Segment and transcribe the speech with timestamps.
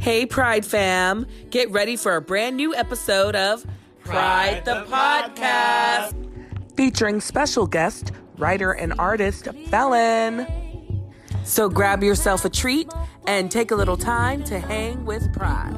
[0.00, 1.26] Hey, Pride fam.
[1.50, 3.66] Get ready for a brand new episode of
[4.02, 6.14] Pride, the, podcast.
[6.74, 10.46] featuring special guest, writer and artist Felin.
[11.44, 12.90] So grab yourself a treat
[13.26, 15.76] and take a little time to hang with Pride.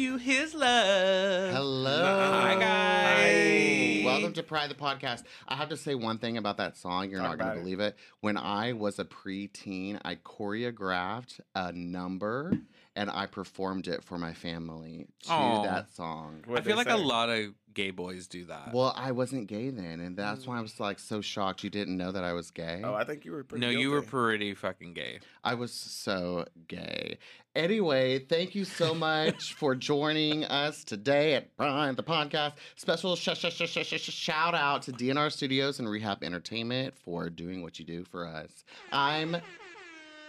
[0.00, 1.52] To his love.
[1.52, 2.02] Hello.
[2.32, 4.02] Hi, guys.
[4.02, 5.24] Welcome to Pride the Podcast.
[5.46, 7.10] I have to say one thing about that song.
[7.10, 7.96] You're Talk not going to believe it.
[8.22, 12.54] When I was a preteen, I choreographed a number
[13.00, 15.62] and I performed it for my family to Aw.
[15.62, 16.44] that song.
[16.54, 18.74] I feel like a lot of gay boys do that.
[18.74, 20.64] Well, I wasn't gay then, and that's why I mm.
[20.64, 22.82] was like so shocked you didn't know that I was gay.
[22.84, 23.64] Oh, I think you were pretty.
[23.64, 24.10] no, you were guilty.
[24.10, 25.20] pretty fucking gay.
[25.42, 27.16] I was so gay.
[27.56, 32.52] Anyway, thank you so much for joining us today at Pride the Podcast.
[32.76, 37.30] Special sh- sh- sh- sh- sh- shout out to DNR Studios and Rehab Entertainment for
[37.30, 38.62] doing what you do for us.
[38.92, 39.38] I'm.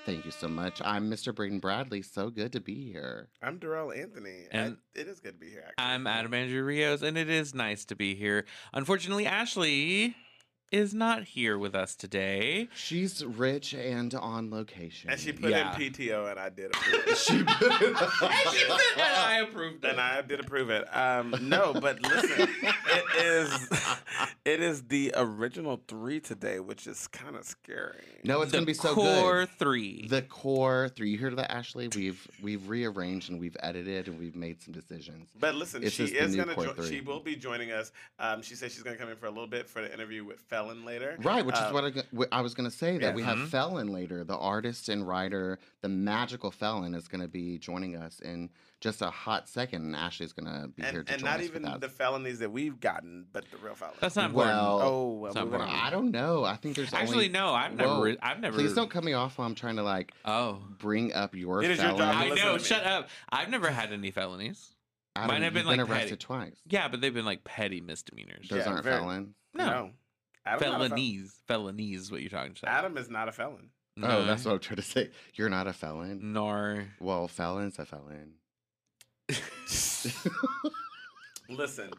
[0.06, 0.82] Thank you so much.
[0.84, 1.34] I'm Mr.
[1.34, 2.02] Braden Bradley.
[2.02, 3.30] So good to be here.
[3.42, 5.64] I'm Dorell Anthony, And and it is good to be here.
[5.68, 5.76] Actually.
[5.94, 8.46] I'm Adam Andrew Rios, and it is nice to be here.
[8.74, 10.16] Unfortunately, Ashley
[10.72, 12.69] is not here with us today.
[12.75, 15.09] She's rich and on location.
[15.09, 15.75] and she put Yeah.
[15.75, 17.17] in PTO, and I did approve it.
[17.17, 17.81] She put it
[18.97, 20.86] and I approved and I did approve it.
[20.95, 23.69] Um, no, but listen, it is
[24.45, 27.97] it is the original three today, which is kind of scary.
[28.23, 29.05] No, it's the gonna be so good.
[29.17, 30.08] The core three.
[30.08, 31.09] The core three.
[31.11, 31.89] You heard that, Ashley?
[31.95, 35.30] We've we've rearranged and we've edited and we've made some decisions.
[35.39, 37.92] But listen, It's she is gonna core jo- she will be joining us.
[38.19, 40.39] Um, she says she's gonna come in for a little bit for the interview with
[40.64, 41.16] Felin later.
[41.20, 41.83] Right, which is Um, what
[42.32, 42.98] I, I was going to say.
[42.98, 43.14] That yeah.
[43.16, 43.48] we have Mhm.
[43.49, 48.20] Felin later, the artist and writer, the magical Felin is going to be joining us
[48.20, 48.49] in
[48.80, 51.39] just a hot second, and Ashley's going to be here and, to and join not
[51.39, 51.82] us even for that.
[51.82, 53.99] the felonies that we've gotten, but the real felonies.
[54.02, 54.55] That's not important.
[54.58, 55.72] well, Oh, well, It's not important.
[55.72, 56.44] I don't know.
[56.44, 58.04] I think there's Actually, only, no, I've Whoa.
[58.05, 58.17] never.
[58.22, 58.58] I've never.
[58.58, 61.70] Please don't cut me off while I'm trying to like Oh, bring up your It
[61.72, 61.99] is your felon.
[61.99, 62.58] job I know.
[62.58, 63.10] Shut up.
[63.30, 64.76] I've never had any felonies.
[65.16, 66.16] Adam, Mine have been, you've like, arrested petty.
[66.26, 66.55] twice.
[66.70, 68.48] Yeah, but they've been like petty misdemeanors.
[68.49, 69.36] Those Yeah, aren't very- felons.
[69.54, 69.93] No, Adam's
[70.46, 70.80] not a felon.
[70.90, 71.36] felonies.
[71.48, 72.02] Felonies.
[72.02, 72.74] is What you're talking about?
[72.74, 73.70] Adam is not a felon.
[74.02, 75.10] Oh, that's what I'm trying to say.
[75.36, 76.34] You're not a felon.
[76.34, 76.88] Nor.
[77.00, 78.34] Well, felon's a felon.
[81.50, 81.90] Listen,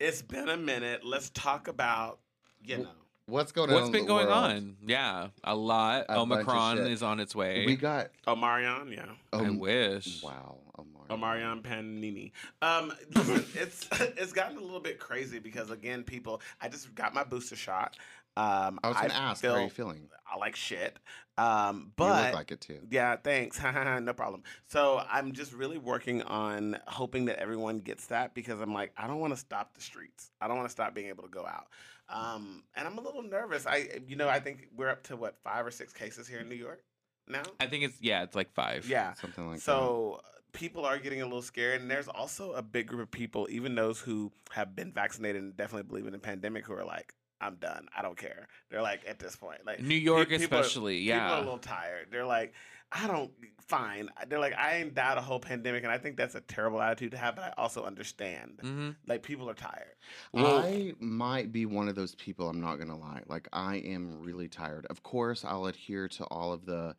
[0.00, 1.04] it's been a minute.
[1.04, 2.18] Let's talk about,
[2.62, 2.88] you know.
[3.28, 3.74] What's going on?
[3.76, 4.44] What's been the going world?
[4.52, 4.76] on?
[4.86, 6.06] Yeah, a lot.
[6.08, 7.64] A Omicron is on its way.
[7.66, 8.08] We got.
[8.26, 9.06] Omarion, yeah.
[9.32, 10.22] I Um, wish.
[10.22, 10.95] Wow, Omar.
[11.08, 12.32] Omarion Panini.
[12.62, 17.14] Um, listen, it's it's gotten a little bit crazy because again, people, I just got
[17.14, 17.96] my booster shot.
[18.38, 20.08] Um, I was going to ask, how are you feel feeling?
[20.30, 20.98] I like shit.
[21.38, 22.80] Um, you but look like it too.
[22.90, 23.58] Yeah, thanks.
[23.62, 24.42] no problem.
[24.66, 29.06] So I'm just really working on hoping that everyone gets that because I'm like, I
[29.06, 30.32] don't want to stop the streets.
[30.40, 31.68] I don't want to stop being able to go out.
[32.08, 33.66] Um, and I'm a little nervous.
[33.66, 36.48] I, you know, I think we're up to what five or six cases here in
[36.48, 36.82] New York
[37.26, 37.42] now.
[37.58, 38.86] I think it's yeah, it's like five.
[38.88, 39.14] Yeah.
[39.14, 39.62] Something like that.
[39.62, 40.20] So
[40.56, 43.74] people are getting a little scared, and there's also a big group of people, even
[43.74, 47.56] those who have been vaccinated and definitely believe in the pandemic, who are like, "I'm
[47.56, 47.86] done.
[47.96, 50.98] I don't care." They're like, at this point, like New York pe- people are- especially,
[51.00, 51.36] People are yeah.
[51.38, 52.08] a little tired.
[52.10, 52.54] They're like,
[52.90, 53.30] "I don't."
[53.66, 54.10] Fine.
[54.28, 57.10] They're like, "I ain't died a whole pandemic," and I think that's a terrible attitude
[57.10, 57.34] to have.
[57.34, 59.96] But I also understand, hmm like, people are tired.
[60.32, 62.48] Well- I might be one of those people.
[62.48, 63.22] I'm not going to lie.
[63.26, 64.86] Like I am really tired.
[64.88, 66.94] Of course, I'll adhere to all of the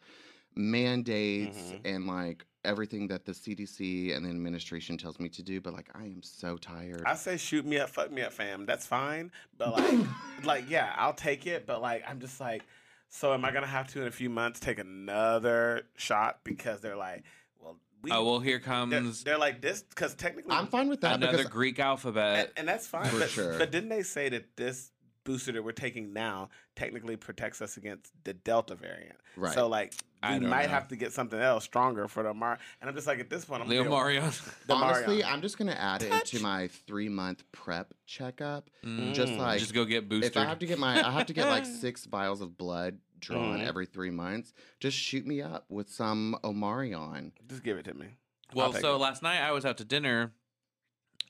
[0.57, 1.79] mandates Mhm.
[1.85, 5.62] and like everything that the CDC and the administration tells me to do.
[5.62, 7.03] But like, I am so tired.
[7.06, 8.66] I say, shoot me up, fuck me up, fam.
[8.66, 9.31] That's fine.
[9.57, 10.00] But like,
[10.44, 11.66] like, yeah, I'll take it.
[11.66, 12.63] But like, I'm just like,
[13.09, 16.97] so am I gonna have to in a few months take another shot because they're
[16.97, 17.23] like,
[17.62, 21.02] well, we, Oh well, here they're, comes they're like this because technically, I'm fine with
[21.02, 22.52] that another because Greek and, alphabet.
[22.58, 23.05] and that's fine.
[23.05, 23.58] For but, sure.
[23.58, 24.91] but didn't they say that this
[25.28, 29.18] booster that we're taking now technically protects us against the Delta variant?
[29.35, 29.53] right.
[29.53, 29.94] So like,
[30.24, 30.70] we don't might know.
[30.70, 32.58] have to get something else stronger for the Mar.
[32.82, 34.32] And I'm just like, at this point, I'm Leo gonna- Marion.
[34.70, 38.70] Honestly, I'm just gonna add it into my three month PrEP checkup.
[38.84, 39.14] Mm.
[39.14, 39.38] Just Mm.
[39.38, 40.32] like just go get boosted.
[40.32, 42.97] if I have to get my, I have to get like six vials of blood
[43.20, 43.68] drawn Mhm.
[43.68, 44.53] every three months.
[44.79, 47.32] Just shoot me up with some Omarion.
[47.50, 48.08] just give it to me.
[48.53, 49.00] Well, so it.
[49.00, 50.32] last night I was out to dinner,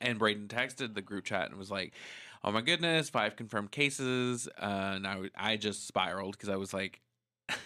[0.00, 1.92] and Braden texted the group chat and was like,
[2.44, 6.56] "Oh my goodness, five confirmed cases." Uh, and I, w- I just spiraled because I
[6.56, 7.00] was like,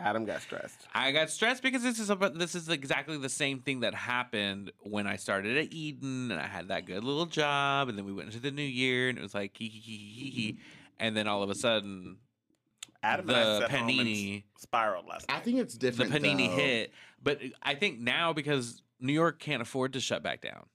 [0.00, 0.86] Adam got stressed.
[0.94, 4.72] I got stressed because this is about this is exactly the same thing that happened
[4.80, 8.12] when I started at Eden and I had that good little job and then we
[8.12, 10.58] went into the new year and it was like hee hee hee hee hee
[10.98, 12.16] and then all of a sudden
[13.02, 15.36] Adam the sat home and panini spiraled last night.
[15.38, 16.12] I think it's different.
[16.12, 16.56] the panini though.
[16.56, 16.92] hit
[17.22, 20.66] but I think now because New York can't afford to shut back down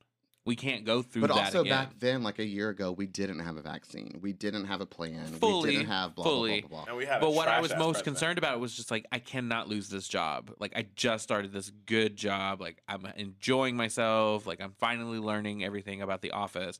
[0.45, 1.71] we can't go through But that also again.
[1.71, 4.19] back then, like a year ago, we didn't have a vaccine.
[4.21, 5.25] We didn't have a plan.
[5.25, 6.61] Fully, we didn't have blah fully.
[6.61, 6.85] blah blah blah.
[6.89, 8.03] And we had but what I was most president.
[8.05, 10.51] concerned about was just like I cannot lose this job.
[10.59, 12.61] Like I just started this good job.
[12.61, 14.45] Like I'm enjoying myself.
[14.45, 16.79] Like I'm finally learning everything about the office.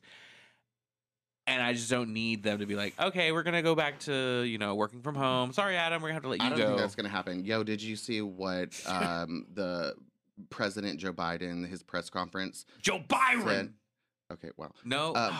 [1.48, 4.42] And I just don't need them to be like, okay, we're gonna go back to
[4.42, 5.52] you know working from home.
[5.52, 6.66] Sorry, Adam, we're gonna have to let you I don't go.
[6.68, 7.44] think that's gonna happen.
[7.44, 9.94] Yo, did you see what um, the
[10.50, 13.44] President Joe Biden his press conference Joe Byron.
[13.46, 13.72] said?
[14.32, 14.72] Okay, wow.
[14.84, 15.14] No.
[15.14, 15.38] Um,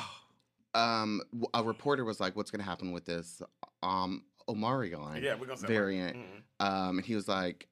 [0.75, 3.40] Um, w- a reporter was like, "What's gonna happen with this
[3.82, 6.43] um Omarion Yeah, we're gonna say variant?" Mhm.
[6.60, 7.66] Um, and he was like,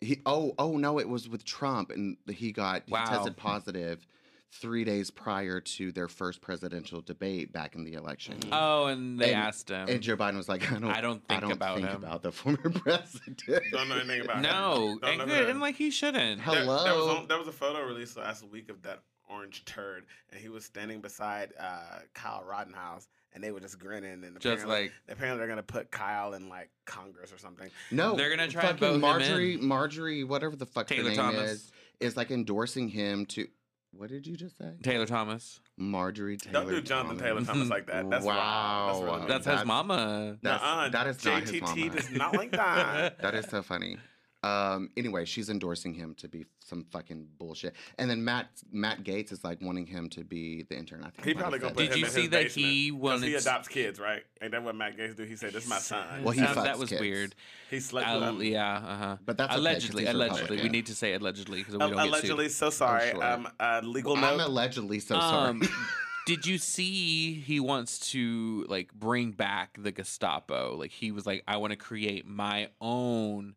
[0.00, 4.06] "He oh oh no, it was with Trump, and he got he tested positive."
[4.52, 8.48] Three days prior to their first presidential debate back in the election, Mhm.
[8.50, 9.88] oh, and they and- asked him.
[9.88, 11.96] and Joe Biden was like, "I don't, I don't think I don't about think him."
[12.02, 14.42] about the former president." Don't know anything about him.
[14.42, 16.40] no, and good, and like he shouldn't.
[16.40, 17.16] Hell- There, there, was, Hello?
[17.18, 20.64] on- there was a photo released last week of that orange turd, and he was
[20.64, 24.24] standing beside uh, Kyle Rittenhouse, and they were just grinning.
[24.24, 27.70] And Just apparently- like apparently they're gonna put Kyle in like Congress or something.
[27.92, 29.64] No, They're gonna try and fucking vote him Marjorie, in.
[29.64, 31.50] Marjorie, whatever the fuck Taylor her name Thomas.
[31.52, 33.46] is, is like endorsing him to.
[33.92, 34.70] What did you just say?
[34.82, 35.60] Taylor Thomas.
[35.76, 36.64] Marjorie Taylor.
[36.64, 37.22] Don't do Jonathan Thomas.
[37.22, 38.08] Taylor Thomas like that.
[38.08, 38.34] That's Wow.
[38.36, 38.86] wrong.
[38.92, 39.56] That's, really That's mean.
[39.58, 40.36] his mama.
[40.42, 40.88] That's, Nuh-uh.
[40.90, 41.90] that is not his JTT mama.
[41.90, 43.18] does not like that.
[43.22, 43.98] That is so funny.
[44.42, 49.32] Um, anyway, she's endorsing him to be some fucking bullshit, and then Matt Matt Gaetz
[49.32, 51.02] is like wanting him to be the intern.
[51.04, 52.90] I think He probably gonna put Did him you in see his that basement, he
[52.90, 54.22] 'cause wanted He to- adopts kids, right?
[54.40, 55.24] Ain't that what Matt Gaetz do?
[55.24, 57.00] He said, "This is my son." Well, he that, fucks that was kids.
[57.02, 57.34] weird.
[57.70, 58.42] he slept with Al- them.
[58.42, 59.16] yeah, uh huh.
[59.26, 60.04] But that's okay, 'cause allegedly.
[60.06, 60.72] he's allegedly, we Republican.
[60.72, 62.56] need to say allegedly because we don't get allegedly, sued.
[62.56, 63.10] so sorry.
[63.10, 63.22] sure.
[63.24, 64.46] Um, uh, legal I'm note.
[64.48, 65.50] allegedly so sorry.
[65.50, 65.62] Um,
[66.26, 70.76] did you see he wants to like bring back the Gestapo?
[70.78, 73.54] Like he was like, I want to create my own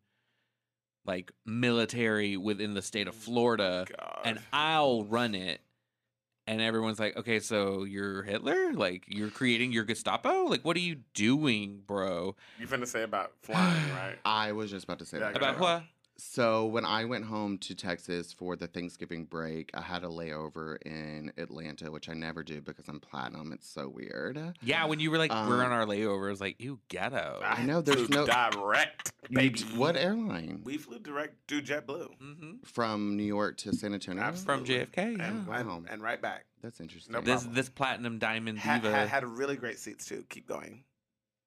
[1.06, 4.20] like military within the state of oh Florida, God.
[4.24, 5.60] and I'll run it.
[6.46, 8.72] And everyone's like, okay, so you're Hitler?
[8.74, 10.44] Like you're creating your Gestapo?
[10.44, 12.36] Like what are you doing, bro?
[12.58, 14.16] you finna say about flying, right?
[14.24, 15.36] I was just about to say that.
[15.36, 15.84] About what?
[16.16, 20.76] So when I went home to Texas for the Thanksgiving break, I had a layover
[20.86, 23.52] in Atlanta, which I never do because I'm platinum.
[23.52, 24.54] It's so weird.
[24.62, 27.40] Yeah, when you were like, we're Um, on our layover, I was like, you ghetto.
[27.42, 29.60] I know there's no- direct, baby.
[29.74, 30.60] What airline?
[30.64, 32.14] We flew direct to JetBlue.
[32.20, 34.22] hmm From New York to San Antonio.
[34.22, 34.66] Absolutely.
[34.86, 35.24] From JFK, yeah.
[35.28, 35.82] and, and, Wow.
[35.90, 36.44] and right back.
[36.62, 37.12] That's interesting.
[37.12, 37.54] No This problem.
[37.56, 38.94] this platinum diamond Had, diva.
[38.94, 40.24] had, had really great seats too.
[40.28, 40.84] Keep going.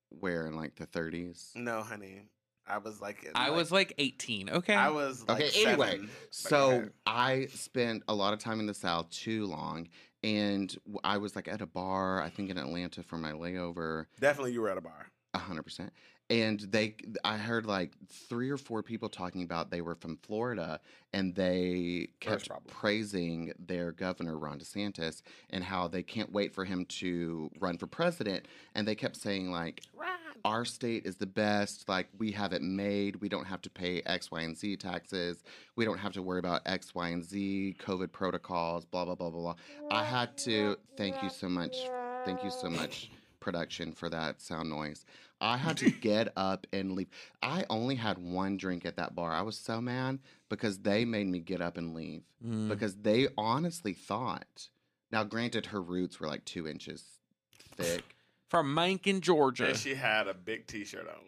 [0.09, 1.55] Where in like the 30s?
[1.55, 2.23] No, honey.
[2.69, 4.49] I was like, in, I like- was like 18.
[4.49, 4.73] Okay.
[4.73, 6.89] I was like Okay, anyway, seven, but So.
[7.05, 9.87] I spent a lot of time in the South too long,
[10.23, 14.05] and I was like at a bar, I think in Atlanta for my layover.
[14.19, 15.07] definitely you were at a bar.
[15.33, 15.91] A hundred percent.
[16.29, 20.81] And they, I heard like three or four people talking about they were from Florida
[21.13, 25.21] and they kept praising their governor Ron DeSantis
[25.51, 28.45] and how they can't wait for him to run for president.
[28.75, 29.83] And they kept saying like,
[30.45, 31.87] our state is the best.
[31.89, 33.17] Like we have it made.
[33.17, 35.43] We don't have to pay X, Y, and Z taxes.
[35.75, 38.85] We don't have to worry about X, Y, and Z COVID protocols.
[38.85, 39.55] Blah blah blah blah blah.
[39.91, 41.75] I had to thank you so much.
[42.25, 43.11] Thank you so much,
[43.47, 45.05] production, for that sound noise.
[45.39, 47.07] I had to get up and leave.
[47.41, 49.31] I only had one drink at that bar.
[49.31, 52.67] I was so mad because they made me get up and leave Mm.
[52.69, 54.69] because they honestly thought.
[55.11, 57.03] Now, granted, her roots were like two inches
[57.75, 58.03] thick.
[58.49, 59.69] From Mankin, Georgia.
[59.69, 61.21] And she had a big T-shirt on.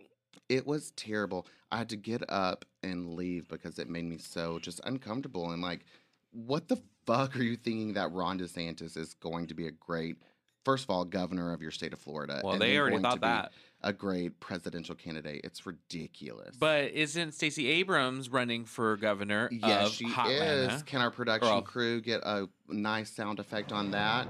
[0.49, 1.47] It was terrible.
[1.71, 5.61] I had to get up and leave because it made me so just uncomfortable and
[5.61, 5.85] like,
[6.31, 10.17] what the fuck are you thinking that Ron DeSantis is going to be a great,
[10.63, 12.41] first of all, governor of your state of Florida?
[12.43, 13.51] well, they already going to thought be that.
[13.81, 15.41] A great presidential candidate.
[15.45, 16.55] It's ridiculous.
[16.57, 20.83] But isn't Stacey Abrams running for governor yes, of she is.
[20.83, 21.61] Can our production Girl.
[21.61, 24.27] crew get a nice sound effect on that?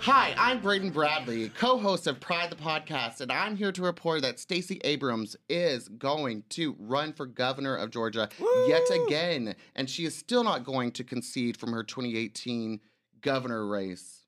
[0.00, 4.38] Hi, I'm Braden Bradley, co-host of Pride the Podcast, and I'm here to report that
[4.38, 8.28] Stacey Abrams is going to run for governor of Georgia
[8.66, 12.80] yet again, and she is still not going to concede from her 2018
[13.20, 14.24] governor race.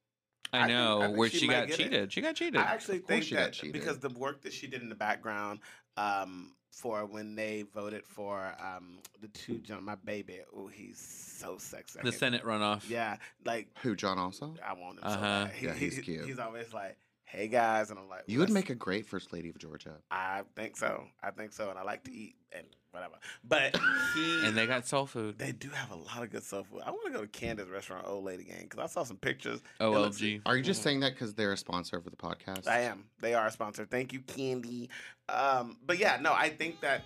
[0.53, 1.83] I I think- know I think where she she, got get it.
[1.85, 2.12] cheated.
[2.12, 2.57] She got cheated.
[2.61, 3.73] I actually think she got that cheated.
[3.73, 5.61] because the work that she did in the background
[5.97, 10.39] um, for when they voted for um, the two, Jon, my baby.
[10.57, 11.99] Oh, he's so sexy.
[11.99, 12.89] I the can't- Senate runoff.
[12.89, 14.55] Yeah, like Who, Jon also?
[14.67, 15.15] I want him Uh-huh.
[15.17, 15.53] so bad.
[15.53, 16.25] He, Yeah, he's he- cute.
[16.27, 19.49] He's always like, "Hey guys," and I'm like, You would make a great first lady
[19.50, 19.97] of Georgia.
[20.11, 21.05] I think so.
[21.23, 23.15] I think so, and I like to eat and whatever.
[23.47, 23.77] But
[24.15, 25.39] he And they got soul food.
[25.39, 26.83] they do have a lot of good soul food.
[26.85, 29.61] I want to go to Candace restaurant, Old Lady Gang, because I saw some pictures.
[29.81, 30.43] It looks- OLG.
[30.47, 30.85] Are you just Mhm.
[30.85, 32.67] saying that because they're a sponsor of the podcast?
[32.67, 33.05] I am.
[33.21, 33.85] They are a sponsor.
[33.85, 34.89] Thank you, Kandi.
[35.29, 37.05] Um, but yeah, no, I think that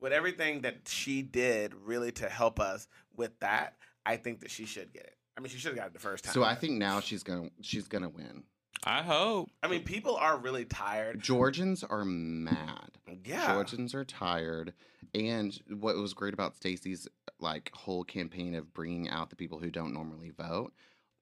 [0.00, 3.76] with everything that she did really to help us with that,
[4.06, 5.14] I think that she should get it.
[5.36, 6.34] I mean, she should have got it the first time.
[6.34, 8.42] So I think now she's gonna she's gonna win.
[8.84, 9.50] I hope.
[9.62, 11.20] I mean, people are really tired.
[11.20, 12.90] Georgians are mad.
[13.24, 13.52] Yeah.
[13.54, 14.72] Georgians are tired.
[15.14, 17.08] And what was great about Stacey's
[17.40, 20.72] like whole campaign of bringing out the people who don't normally vote,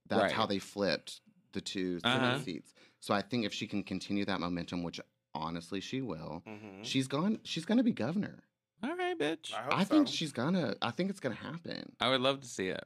[0.08, 0.32] that's Right.
[0.32, 1.20] how they flipped
[1.52, 2.38] the two Senate Uh-huh.
[2.40, 2.75] seats.
[3.00, 5.00] So I think if she can continue that momentum, which
[5.34, 6.84] honestly she will, Mhm.
[6.84, 7.40] she's gone.
[7.44, 8.42] She's gonna be governor.
[8.82, 9.52] All right, bitch.
[9.54, 10.75] I, hope I think she's gonna.
[10.82, 11.94] I think it's gonna happen.
[12.00, 12.84] I would love to see it.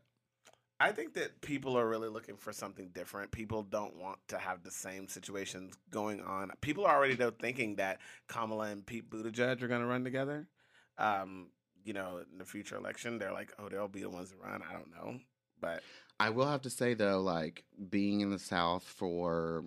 [0.80, 3.30] I think that people are really looking for something different.
[3.30, 6.50] People don't want to have the same situations going on.
[6.62, 10.48] People are already though thinking that Kamala and Pete Buttigieg are going to run together.
[10.96, 11.48] Um,
[11.84, 14.62] you know, in the future election, they're like, oh, they'll be the ones to run.
[14.68, 15.20] I don't know,
[15.60, 15.82] but
[16.18, 19.64] I will have to say though, like being in the South for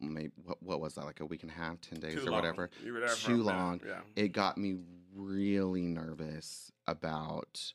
[0.00, 2.34] maybe what, what was that like a week and a half, ten days or long.
[2.34, 2.70] whatever.
[2.84, 3.80] You were there Too long.
[3.86, 4.00] Yeah.
[4.14, 4.76] It got me
[5.14, 7.72] really nervous about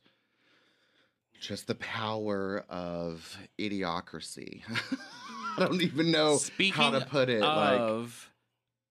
[1.44, 4.62] just the power of idiocracy.
[5.58, 5.82] I don't mm.
[5.84, 7.42] even know Speaking how to put it.
[7.42, 8.10] like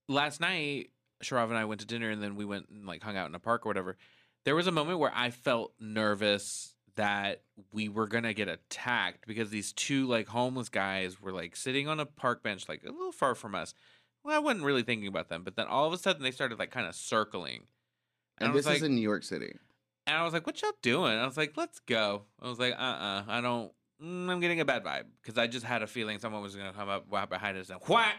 [0.09, 0.91] last night,
[1.25, 3.35] Sharav and I went to dinner and then we went and like hung out in
[3.35, 3.97] a park or whatever.
[4.45, 7.43] There was a moment where I felt nervous that
[7.73, 12.01] we were gonna get attacked because these two like homeless guys were like sitting on
[12.01, 13.73] a park bench like a little far from us.
[14.25, 16.59] Well, I wasn't really thinking about them, but then all of a sudden they started
[16.59, 17.63] like kind of circling.
[18.39, 19.55] and was this like, is in New York City.
[20.07, 22.75] And I was like, "What y'all doing?" I was like, "Let's go." I was like,
[22.75, 23.73] "Uh, uh I don't.
[24.03, 26.73] Mm, I'm getting a bad vibe because I just had a feeling someone was gonna
[26.73, 28.17] come up right behind us and whack."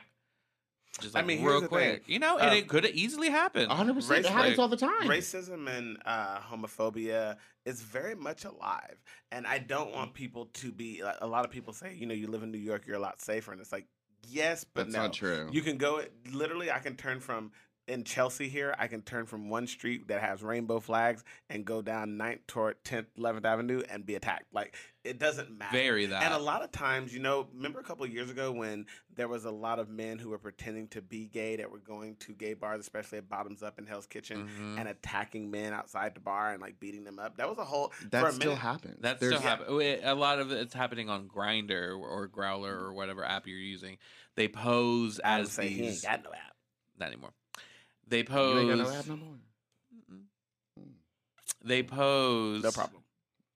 [1.01, 3.67] Just I like mean, real quick, you know, and Uh, it could have easily happened.
[3.69, 3.95] 100.
[3.95, 5.07] percent It happens break- all the time.
[5.07, 11.01] racism and uh, homophobia is very much alive, and I don't want people to be.
[11.03, 12.99] like, A lot of people say, you know, you live in New York, you're a
[12.99, 13.87] lot safer, and it's like,
[14.27, 15.01] yes, but That's no.
[15.03, 15.49] not true.
[15.51, 16.03] You can go.
[16.31, 17.51] Literally, I can turn from
[17.87, 18.73] in Chelsea here.
[18.77, 22.83] I can turn from one street that has rainbow flags and go down 9th toward
[22.83, 24.45] 10th, 11th Avenue and be attacked.
[24.53, 25.75] Like it doesn't matter.
[25.75, 26.23] Very that.
[26.23, 28.85] And a lot of times, you know, remember a couple of years ago when
[29.15, 32.15] there was a lot of men who were pretending to be gay that were going
[32.21, 34.79] to gay bars, especially at Bottoms Up in Hell's Kitchen, Mhm.
[34.79, 37.35] and attacking men outside the bar and like beating them up.
[37.35, 37.89] That was a whole.
[37.89, 39.01] for that a still minute- happens.
[39.01, 39.69] That There's- still happens.
[40.03, 43.97] A lot of it's happening on Grindr or Growlr or whatever app you're using.
[44.35, 46.01] They pose I would as say he ain't these.
[46.03, 46.55] got no app.
[46.97, 47.33] Not anymore.
[48.07, 48.59] They You pose.
[48.69, 49.35] ain't got no more.
[51.63, 52.63] They pose.
[52.63, 53.01] No problem.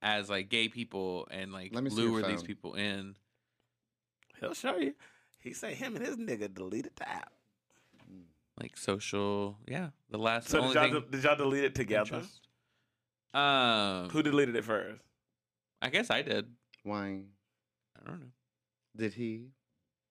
[0.01, 3.15] as like gay people and like Let me see lure these people in.
[4.39, 4.93] He'll show you.
[5.39, 7.31] He say him and his nigga deleted the app.
[8.59, 9.89] Like social, yeah.
[10.09, 11.01] The last So only did y'all, thing.
[11.11, 12.15] de- did y'all delete it together?
[12.15, 12.39] interest.
[13.33, 14.99] Um, Who deleted it first?
[15.81, 16.47] I guess I did.
[16.83, 17.21] Why
[18.01, 18.25] I don't know.
[18.95, 19.49] did he?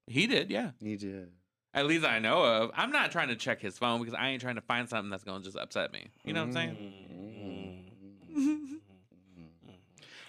[0.07, 0.71] He did, yeah.
[0.81, 1.31] He did.
[1.77, 2.71] At least I know of.
[2.75, 5.25] I'm not trying to check his phone because I ain't trying to find something that's
[5.25, 6.07] gonna just upset me.
[6.25, 6.75] You know what I'm
[8.35, 8.73] saying?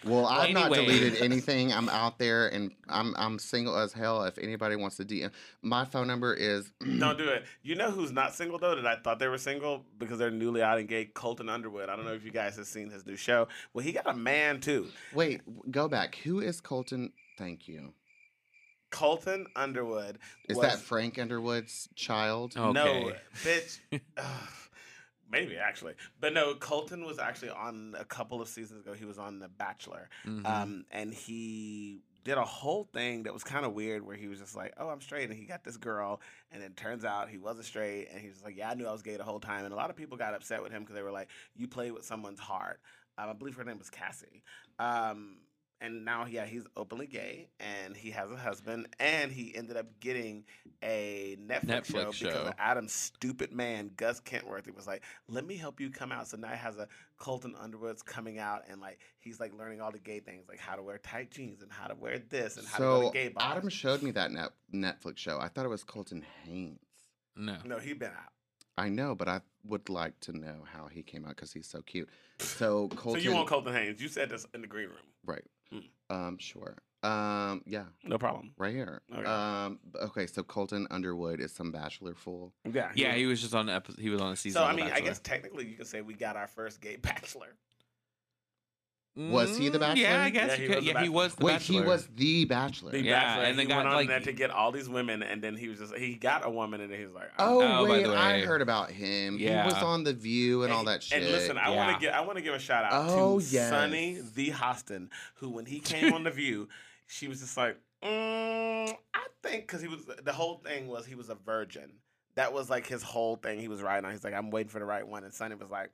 [0.08, 1.74] Well, I've not deleted anything.
[1.74, 4.24] I'm out there and I'm I'm single as hell.
[4.24, 6.72] If anybody wants to DM, my phone number is.
[7.00, 7.46] Don't do it.
[7.64, 8.76] You know who's not single though?
[8.76, 11.06] That I thought they were single because they're newly out and gay.
[11.06, 11.90] Colton Underwood.
[11.90, 13.48] I don't know if you guys have seen his new show.
[13.74, 14.88] Well, he got a man too.
[15.14, 16.16] Wait, go back.
[16.24, 17.12] Who is Colton?
[17.38, 17.94] Thank you.
[18.90, 20.20] Colton Underwood.
[20.50, 22.54] Is was- that Frank Underwood's child?
[22.58, 22.72] Oh.
[22.72, 23.12] No,
[23.44, 23.80] bitch.
[24.18, 24.50] Ugh.
[25.30, 26.56] Maybe actually, but no.
[26.56, 28.94] Colton was actually on a couple of seasons ago.
[28.94, 30.46] He was on The Bachelor, Mhm.
[30.46, 34.40] um, and he did a whole thing that was kind of weird, where he was
[34.40, 37.38] just like, "Oh, I'm straight," and he got this girl, and then turns out he
[37.38, 39.66] wasn't straight, and he was like, "Yeah, I knew I was gay the whole time,"
[39.66, 41.28] and a lot of people got upset with him because they were like,
[41.58, 42.80] "You played with someone's heart."
[43.18, 44.44] Um, I believe her name was Cassie.
[44.80, 45.40] Um,
[45.82, 49.86] and now, yeah, he's openly gay, and he has a husband, and he ended up
[50.00, 50.44] getting
[50.84, 52.42] a Netflix, show Netflix because show.
[52.48, 54.72] of Adam's stupid man, Gus Kenworthy.
[54.72, 57.56] He was like, "Let me help you come out." So now he has a Colton
[57.60, 60.82] Underwood's coming out, and like he's like learning all the gay things, like how to
[60.84, 63.28] wear tight jeans and how to wear this and how to go So to gay
[63.30, 63.58] bars.
[63.58, 65.40] Adam showed me that net Netflix show.
[65.40, 66.80] I thought it was Colton Haynes.
[67.36, 67.58] no.
[67.66, 68.32] no, he been out.
[68.80, 71.82] I know, but I would like to know how he came out because he's so
[71.82, 72.10] cute.
[72.40, 74.00] So Colton, So you want Colton Haynes?
[74.02, 74.98] You said this in the green room.
[75.26, 75.44] right?
[76.10, 76.76] Um, sure.
[77.04, 78.54] Um, yeah, No problem.
[78.58, 79.02] right here.
[79.14, 79.24] Okay.
[79.24, 80.26] Um, okay.
[80.28, 82.54] So Colton Underwood is some bachelor fool.
[82.70, 83.70] Yeah, Yeah, he was just on.
[83.70, 84.60] Epi- he was on a season.
[84.60, 86.82] So of I The mean, I guess technically you can say we got our first
[86.82, 87.56] gay bachelor.
[89.18, 90.02] Was he the bachelor?
[90.04, 90.52] Yeah, I guess.
[90.52, 91.12] Yeah, he could- was the yeah, he Bachelor.
[91.12, 91.36] was.
[91.36, 92.92] The Wait, he was the Bachelor.
[92.92, 94.88] The Yeah, Bachelor, and then he got, went on like- there to get all these
[94.88, 97.32] women, and then he was just he got a woman, and then he was like,
[97.40, 99.38] Oh, Oh, by wait, the I heard about him.
[99.40, 101.24] He was on The View and all that shit.
[101.24, 103.46] And listen, I want to give I want to give a shout out Oh, to
[103.46, 103.70] yes.
[103.70, 106.70] Sunny the Hostin, who when he came on the View,
[107.08, 111.16] she was just like, mm, I think because he was the whole thing was he
[111.16, 111.92] was a virgin.
[112.36, 113.60] That was like his whole thing.
[113.60, 114.12] He was riding on.
[114.12, 115.90] He's like, I'm waiting for the right one, and Sunny was like.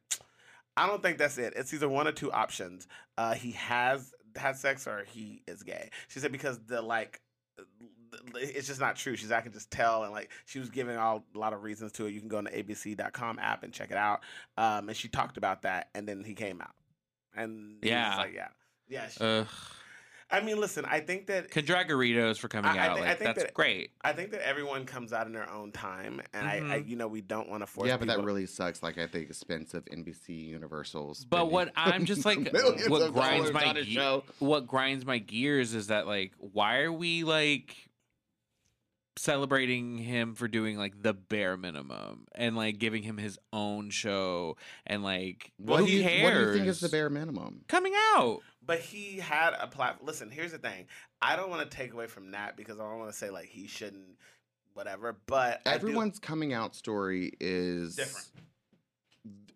[0.76, 1.54] I don't think that's it.
[1.56, 2.88] It's either one or two options.
[3.18, 5.90] Uh, he has had sex or he is gay.
[6.08, 7.22] She said because the like,
[8.36, 9.16] it's just not true.
[9.16, 11.92] She's I can just tell and like she was giving all a lot of reasons
[11.94, 12.12] to it.
[12.14, 14.22] You can go on the ABC.com app and check it out.
[14.58, 16.74] Um, and she talked about that, and then he came out,
[17.36, 18.18] and Yeah.
[18.18, 18.48] like yeah,
[18.88, 19.08] yeah.
[19.10, 19.48] she- Ugh.
[20.32, 22.98] I mean, listen, I think that Condragaritos for coming I- I out.
[22.98, 23.92] thi- I think that's that- great.
[24.02, 26.90] I think that everyone comes out in their own time, and I, I, Mhm.
[26.90, 27.88] you know, we don't want to force.
[27.88, 28.82] yeah, but that really sucks.
[28.82, 31.24] Like at the expense of NBC Universal's.
[31.26, 32.40] But what I'm just like,
[32.88, 34.24] what grinds my ge- show.
[34.40, 37.76] what grinds my gears is that like, why are we like
[39.16, 44.58] celebrating him for doing like the bare minimum and like giving him his own show
[44.88, 46.24] and like, What who do you cares?
[46.24, 47.64] What do you think is the bare minimum?
[47.68, 48.40] coming out?
[48.66, 50.08] But he had a platform.
[50.08, 50.86] Listen, here's the thing.
[51.22, 53.46] I don't want to take away from that because I don't want to say like
[53.46, 54.18] he shouldn't,
[54.74, 55.18] whatever.
[55.26, 58.28] But I do- Everyone's coming out story is Different.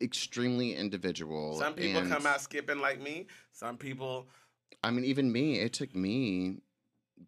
[0.01, 1.57] extremely individual.
[1.57, 3.27] some people and, come out skipping like me.
[3.53, 4.27] Some people.
[4.83, 5.59] I mean, even me.
[5.59, 6.57] It took me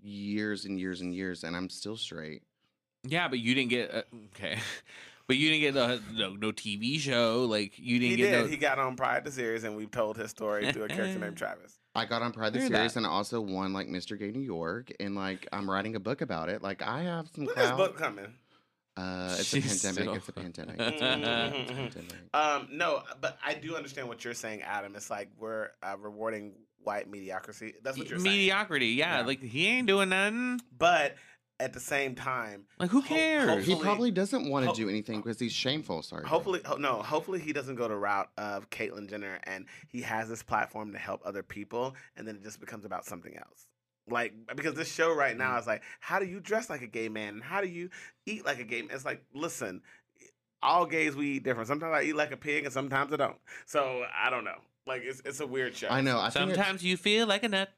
[0.02, 2.44] years and years and years, and I'm still straight.
[3.04, 4.02] Yeah, but you didn't get uh,
[4.36, 4.60] okay.
[5.30, 7.46] But you didn't get uh, no, no TV show.
[7.46, 8.42] Like you didn't He get did.
[8.42, 8.48] no.
[8.48, 11.38] He got on Pride the series, and we've told his story through a character named
[11.38, 11.78] Travis.
[11.94, 12.98] I got on Pride the Hear Series that.
[13.02, 14.18] and I also won like Mr.
[14.18, 16.64] Gay New York, and like I'm writing a book about it.
[16.64, 17.78] Like I have some When is clout.
[17.78, 18.26] book coming?
[18.98, 20.02] Uh, it's a pandemic.
[20.02, 20.76] still- It's a pandemic.
[20.80, 21.60] It's a pandemic.
[21.62, 22.16] It's a pandemic.
[22.34, 24.96] Um, no, but I do understand what you're saying, Adam.
[24.96, 27.76] It's like we're uh, rewarding white mediocrity.
[27.84, 28.36] That's what you're saying.
[28.36, 28.88] mediocrity.
[28.88, 29.26] Yeah, Yeah.
[29.28, 30.60] like he ain't doing nothing.
[30.78, 31.16] But
[31.60, 33.66] at the same time, Like who Ho- cares?
[33.66, 36.02] He probably doesn't want to ho- do anything because he's shameful.
[36.02, 36.26] Sorry.
[36.26, 37.02] Hopefully, ho- no.
[37.02, 40.98] Hopefully, he doesn't go the route of Caitlyn Jenner, and he has this platform to
[40.98, 43.68] help other people, and then it just becomes about something else.
[44.10, 45.60] Like because this show right now Mm.
[45.60, 47.90] is like, how do you dress like a gay man, and how do you
[48.26, 48.92] eat like a gay man?
[48.96, 49.82] It's like, listen,
[50.64, 51.68] all gays we eat different.
[51.68, 53.38] Sometimes I eat like a pig, and sometimes I don't.
[53.66, 54.58] So I don't know.
[54.88, 55.90] Like it's it's a weird show.
[55.90, 56.20] I know.
[56.20, 57.70] I Sometimes you feel like a nut.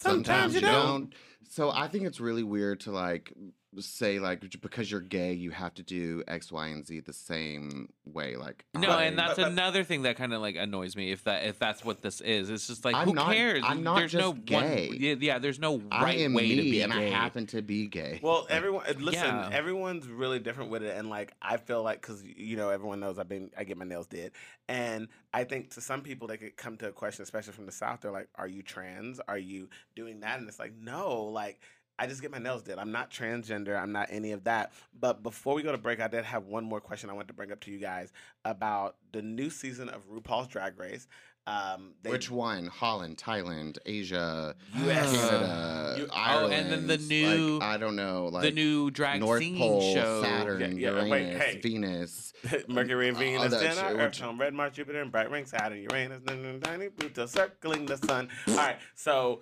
[0.00, 1.14] Sometimes you don't.
[1.48, 3.32] So I think it's really weird to like
[3.78, 7.92] say like because you're gay you have to do X, Y, and Z the same
[8.04, 8.34] way.
[8.36, 11.12] Like No, I- and that's But- but- another thing that kind of like annoys me.
[11.12, 13.62] If that if that's what this is, it's just like I'm who not- cares?
[13.64, 14.88] I'm not there's no just gay.
[14.88, 17.06] One, yeah, yeah, there's no I right am way me to be and gay.
[17.06, 18.18] I happen to be gay.
[18.22, 19.24] Well, everyone uh, listen.
[19.24, 19.50] Yeah.
[19.52, 23.18] Everyone's really different with it, and like I feel like because you know everyone knows
[23.20, 24.32] I've been I get my nails did,
[24.68, 27.72] and I think to some people they could come to a question, especially from the
[27.72, 28.00] south.
[28.00, 29.20] They're like, "Are you trans?
[29.28, 31.60] Are you doing that?" And it's like, no, like.
[32.00, 32.78] I just get my nails did.
[32.78, 33.78] I'm not transgender.
[33.80, 34.72] I'm not any of that.
[34.98, 37.34] But before we go to break, I did have one more question I want to
[37.34, 38.12] bring up to you guys
[38.44, 41.06] about the new season of RuPaul's Drag Race.
[41.46, 42.66] Um, they, Which one?
[42.66, 45.12] Holland, Thailand, Asia, US.
[45.12, 49.20] Canada, You- oh, and then the new- like, I don't know, like the new drag
[49.20, 50.22] North scene Pole, show.
[50.22, 51.60] Saturn, Yeah, yeah, Uranus, wait, hey.
[51.62, 52.32] Venus.
[52.68, 55.10] Mercury and all Venus, that then shit, our Earth, which- on Red Mars, Jupiter, and
[55.10, 58.28] bright ring Saturn, Uranus, and then tiny Pluto, circling the sun.
[58.48, 59.40] All right, so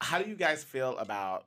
[0.00, 1.46] how do you guys feel about?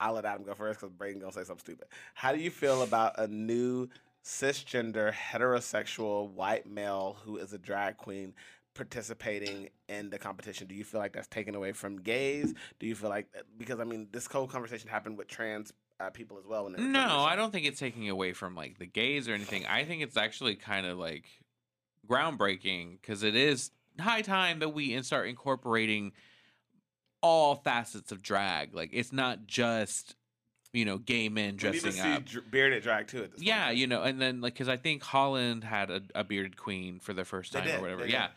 [0.00, 1.88] I'll let Adam go first because Braden gonna say something stupid.
[2.14, 3.88] How do you feel about a new
[4.24, 8.34] cisgender heterosexual white male who is a drag queen
[8.74, 10.66] participating in the competition?
[10.66, 12.54] Do you feel like that's taken away from gays?
[12.78, 16.38] Do you feel like because I mean this whole conversation happened with trans uh, people
[16.38, 16.64] as well?
[16.64, 19.28] When they were doing No, I don't think it's taking away from like the gays
[19.28, 19.66] or anything.
[19.66, 21.26] I think it's actually kind of like
[22.08, 26.12] groundbreaking because it is high time that we start incorporating
[27.22, 28.74] all facets of drag.
[28.74, 30.14] Like it's not just
[30.72, 32.24] you know gay men dressing up.
[32.24, 33.24] dr- bearded drag too.
[33.24, 33.78] At this Yeah, point.
[33.78, 37.12] you know, and then like because I think Holland had a, a bearded queen for
[37.12, 38.02] the first time did, or whatever.
[38.04, 38.28] they Yeah.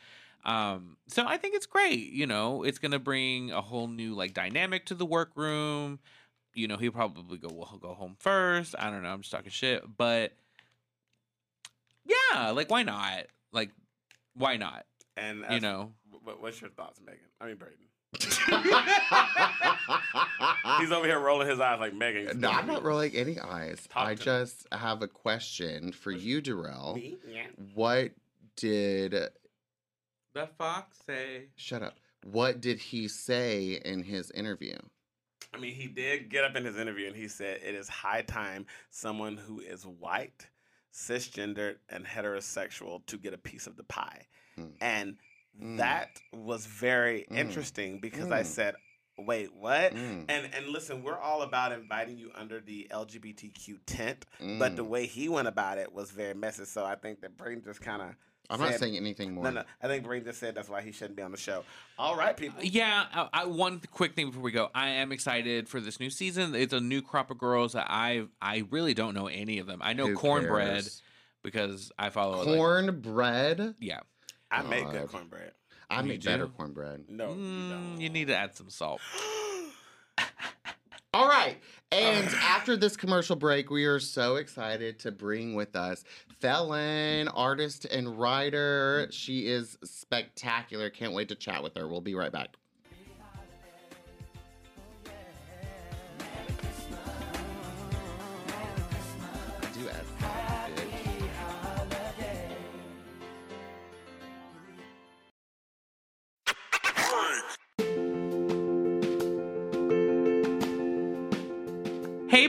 [0.46, 2.12] Um, so I think it's great.
[2.12, 6.00] You know, it's gonna bring a whole new like dynamic to the workroom.
[6.56, 8.76] You know, he'll probably go will go home first.
[8.78, 9.10] I don't know.
[9.10, 10.34] I'm just talking shit, but
[12.06, 13.28] yeah, like why not?
[13.52, 13.72] Like
[14.36, 14.86] why not?
[15.16, 15.94] And You know,
[16.40, 17.20] what's your thoughts, Megan?
[17.40, 17.78] I mean, Braden.
[20.80, 22.40] He's over here rolling his eyes like Megan.
[22.40, 23.88] no, I'm not rolling any eyes.
[23.90, 24.26] Talk I to me.
[24.26, 26.96] just have a question for you, Dorell.
[26.96, 27.18] Me?
[27.28, 27.46] Yeah.
[27.74, 28.12] What
[28.56, 29.12] did
[30.34, 31.44] the fox say.
[31.56, 31.96] shut up?
[32.24, 34.76] What did he say in his interview?
[35.54, 38.24] I mean, he did get up in his interview and he said it is high
[38.24, 40.48] time someone who is white,
[40.94, 44.26] cisgendered, and heterosexual to get a piece of the pie.
[44.56, 44.66] Hmm.
[44.82, 45.18] And
[45.62, 45.78] Mm.
[45.78, 47.38] That was very Mm.
[47.38, 48.46] interesting because I Mm.
[48.46, 48.76] said,
[49.18, 54.26] "Wait, what?" Mm, And and listen, we're all about inviting you under the LGBTQ tent,
[54.60, 54.88] but the mm.
[54.90, 56.66] way he went about it was very messy.
[56.66, 58.16] So I think that Brain just kind of
[58.50, 59.46] I'm not saying anything more.
[59.46, 59.64] no, no.
[59.82, 61.64] I think Brain just said that's why he shouldn't be on the show.
[61.98, 62.62] All right, people.
[62.62, 64.70] Yeah, I, I, one quick thing before we go.
[64.76, 66.54] I am excited for this new season.
[66.54, 69.80] It's a new crop of girls that I I really don't know any of them.
[69.82, 71.02] I know Who cornbread cares?
[71.42, 73.76] because I follow like- cornbread.
[73.80, 74.02] yeah,
[74.54, 75.52] I make good cornbread.
[75.90, 76.52] I You make better do?
[76.52, 77.06] cornbread.
[77.10, 78.02] No, you Mm, don't.
[78.02, 79.02] you need to add some salt.
[81.14, 81.58] All right.
[81.92, 86.04] And after this commercial break, we are so excited to bring with us
[86.42, 89.08] Felin, artist and writer.
[89.12, 90.90] She is spectacular.
[90.90, 91.88] Can't wait to chat with her.
[91.88, 92.56] We'll be right back.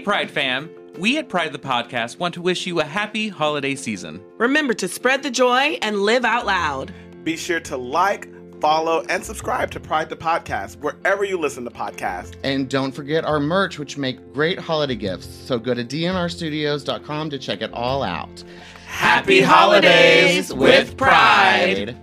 [0.04, 0.68] Pride fam!
[0.98, 4.22] We at Pride the Podcast want to wish you a happy holiday season.
[4.36, 6.92] Remember to spread the joy and live out loud.
[7.22, 8.28] Be sure to like,
[8.60, 12.34] follow, and subscribe to Pride the Podcast wherever you listen to podcasts.
[12.44, 15.26] And don't forget our merch, which make great holiday gifts.
[15.26, 18.44] So go to dnrstudios.com to check it all out.
[18.86, 21.96] Happy holidays with Pride.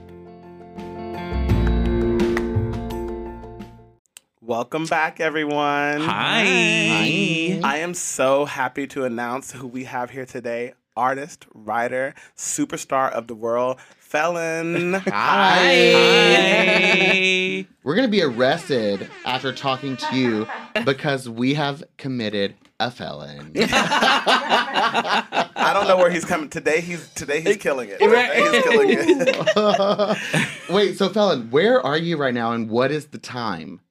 [4.44, 6.02] Welcome back, everyone.
[6.02, 7.60] Hi.
[7.64, 13.28] I am so happy to announce who we have here today artist, writer, superstar of
[13.28, 15.00] the world, Felin.
[15.08, 15.92] Hi.
[15.94, 17.68] Hi.
[17.84, 20.48] We're going to be arrested after talking to you
[20.86, 23.52] because we have committed a felon.
[23.56, 26.82] I don't know where he's coming today.
[26.82, 28.00] He's today he's killing it.
[28.00, 30.18] Today he's killing it.
[30.72, 33.82] Wait, so Felin, where are you right now and what is the time?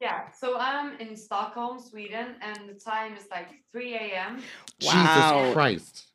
[0.00, 4.42] Yeah, so I'm in Stockholm, Sweden, and the time is like 3 a.m.
[4.82, 5.44] Wow.
[5.44, 6.06] Jesus Christ.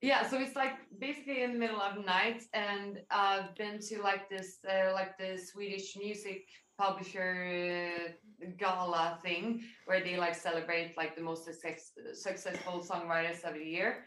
[0.00, 4.00] Yeah, so it's like basically in the middle of the night, and I've been to
[4.02, 6.46] like this, uh, like the Swedish music
[6.78, 8.10] publisher
[8.42, 13.64] uh, gala thing, where they like celebrate like the most success- successful songwriters of the
[13.64, 14.04] year.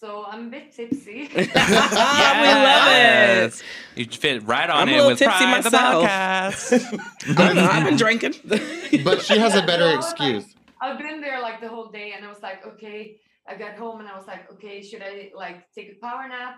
[0.00, 1.28] So I'm a bit tipsy.
[1.34, 3.62] Yeah, we love it.
[3.96, 5.70] You fit right on I'm in little with tipsy Pride the.
[5.70, 7.38] Podcast.
[7.38, 8.34] I know, I've been drinking.
[9.04, 10.54] But she has a better So I like- excuse.
[10.82, 13.16] I've been there like the whole day, and I was like, okay.
[13.46, 16.56] I got home and I was like, okay, should I like take a power nap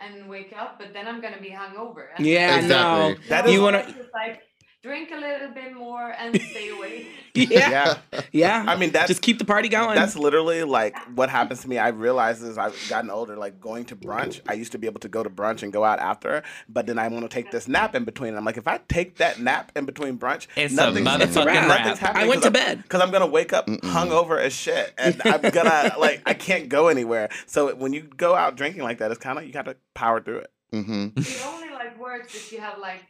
[0.00, 0.78] and wake up?
[0.78, 2.06] But then I'm gonna be hungover.
[2.16, 3.12] And yeah, Exactly.
[3.14, 3.20] no.
[3.28, 4.40] That So is- You wanna- like
[4.82, 7.06] drink a little bit more and stay awake.
[7.32, 7.70] Yeah,
[8.12, 8.20] yeah.
[8.32, 8.64] yeah.
[8.66, 9.94] I mean that's Just keep the party going.
[9.94, 11.78] That's literally like what happens to me.
[11.78, 14.40] I realize as I've gotten older, like going to brunch.
[14.48, 16.98] I used to be able to go to brunch and go out after, but then
[16.98, 18.30] I want to take this nap in between.
[18.30, 21.46] And I'm like, if I take that nap in between brunch, It's a nothing's, motherfucking
[21.46, 21.68] wrap.
[21.68, 22.24] nothing's happening.
[22.24, 22.82] I went to I'm- bed.
[22.82, 23.78] because I'm gonna wake up Mm-mm.
[23.78, 27.28] hungover as shit, and I'm gonna like I can't go anywhere.
[27.46, 30.20] So when you go out drinking like that, it's kind of you got to power
[30.20, 30.50] through it.
[30.72, 33.04] hmm It only like works if you have like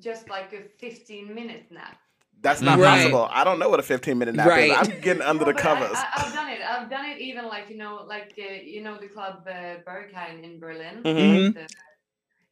[0.00, 1.98] just like a 15 minute nap.
[2.42, 2.98] That's not Right.
[2.98, 3.26] possible.
[3.30, 4.70] I don't know what a 15 minute nap Right.
[4.70, 4.76] is.
[4.76, 5.96] I'm getting under No, the covers.
[5.96, 6.60] I, I, have done it.
[6.60, 10.42] I've done it even like you know, like uh, you know the club uh, Berghain
[10.44, 11.02] in Berlin.
[11.02, 11.54] Mhm.
[11.54, 11.68] The-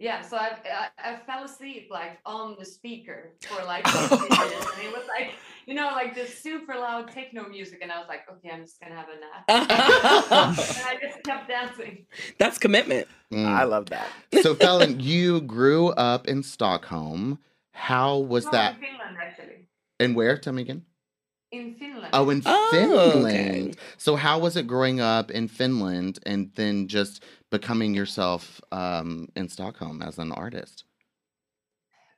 [0.02, 0.56] yeah, so I,
[0.98, 5.06] I I fell asleep like on the speaker for like 15 minutes, and it was
[5.06, 5.34] like
[5.66, 8.80] you know like this super loud techno music, and I was like, okay, I'm just
[8.80, 12.04] gonna have a nap, and I just kept dancing.
[12.38, 13.06] That's commitment.
[13.32, 14.08] I love that.
[14.32, 14.42] Mm.
[14.42, 17.38] So, Felin, you grew up in Stockholm.
[17.70, 18.74] How was No, that?
[18.74, 19.68] in Finland actually.
[20.00, 20.36] And where?
[20.36, 20.84] Tell me again.
[21.52, 22.10] In Finland.
[22.14, 23.26] Oh, in Oh, Finland.
[23.26, 23.72] okay.
[23.98, 29.48] So, how was it growing up in Finland and then just becoming yourself um, in
[29.48, 30.84] Stockholm as an artist?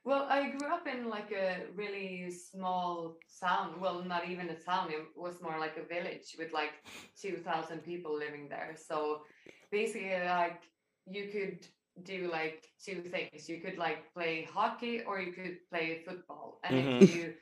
[0.05, 3.79] Well, I grew up in like a really small town.
[3.81, 4.89] Well, not even a town.
[4.91, 6.73] It was more like a village with like
[7.19, 8.75] 2,000 people living there.
[8.77, 9.23] So
[9.71, 10.61] basically, like
[11.07, 11.65] you could
[12.03, 13.49] do like two things.
[13.49, 16.59] You could like play hockey or you could play football.
[16.63, 17.33] And if you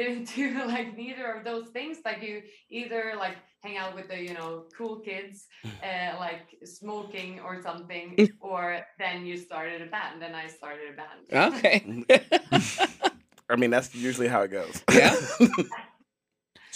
[0.00, 4.18] didn't do like neither of those things, like you either like hang out with the
[4.20, 10.14] you know cool kids, uh, like smoking or something, or then you started a band.
[10.14, 11.54] And then I started a band.
[11.54, 12.04] Okay.
[13.50, 14.82] I mean, that's usually how it goes.
[14.92, 15.14] Yeah.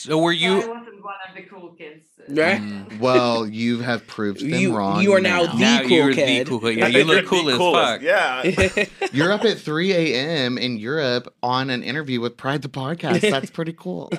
[0.05, 0.57] So were So I you?
[0.57, 2.05] wasn't one of the cool kids.
[2.29, 2.61] Right.
[2.61, 2.99] Mm.
[3.01, 5.03] Well, you have proved them You- wrong.
[5.03, 6.47] you are now the- Now cool you're kid.
[6.47, 6.71] the cool.
[6.71, 8.03] Yeah, you look cool as fuck.
[8.03, 8.85] Yeah.
[9.13, 10.59] You're up at 3 a.m.
[10.59, 13.21] in Europe on an interview with Pride the Podcast.
[13.23, 14.11] That's pretty cool.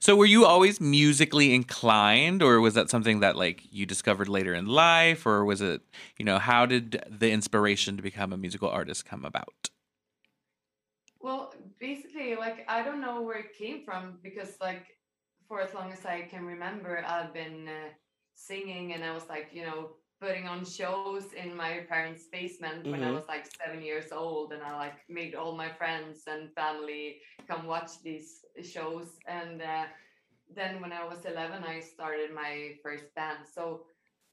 [0.00, 4.52] So were you always musically inclined or was that something that like you discovered later
[4.52, 5.80] in life or was it,
[6.18, 9.70] you know, how did the inspiration to become a musical artist come about?
[11.20, 14.86] Well, basically, like I don't know where it came from because, like,
[15.48, 17.90] for as long as I can remember, I've been uh,
[18.34, 23.02] singing, and I was like, you know, putting on shows in my parents' basement when
[23.04, 23.16] I Mhm.
[23.16, 27.18] was like seven years old, and I like made all my friends and family
[27.48, 29.18] come watch these shows.
[29.28, 29.84] And uh,
[30.54, 33.40] then when I was eleven, I started my first band.
[33.52, 33.84] So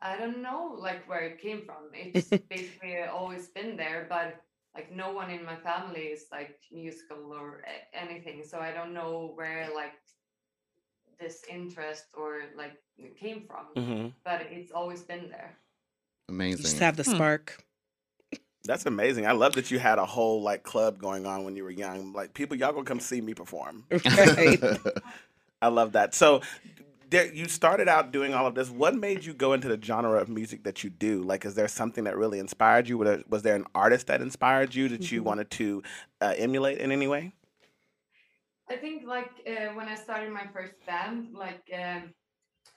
[0.02, 1.90] I don't know like where it came from.
[1.94, 4.42] It's basically always been there, but
[4.76, 7.62] like no one in my family is like musical or
[7.94, 9.94] anything so i don't know where like
[11.20, 15.58] this interest or like it came from hmm but it's always been there
[16.30, 16.64] amazing You Amazing.
[16.64, 17.12] just have the Hmm.
[17.16, 17.64] spark.
[18.64, 19.26] That's amazing.
[19.26, 22.14] I love that you had a whole like club going on when you were young.
[22.14, 23.86] Like people, y'all gonna come see me perform.
[24.06, 24.60] Right.
[25.64, 26.14] I love that.
[26.14, 26.42] So
[27.12, 28.70] there, you started out doing all of this.
[28.72, 31.24] What made you go into the genre of music that you do?
[31.24, 32.98] Like, is there something that really inspired you?
[32.98, 35.26] Was there, an artist that inspired you that you Mhm.
[35.26, 35.84] wanted to
[36.22, 37.34] uh, emulate in any way?
[38.70, 42.14] i think like uh, when i started my first band like um,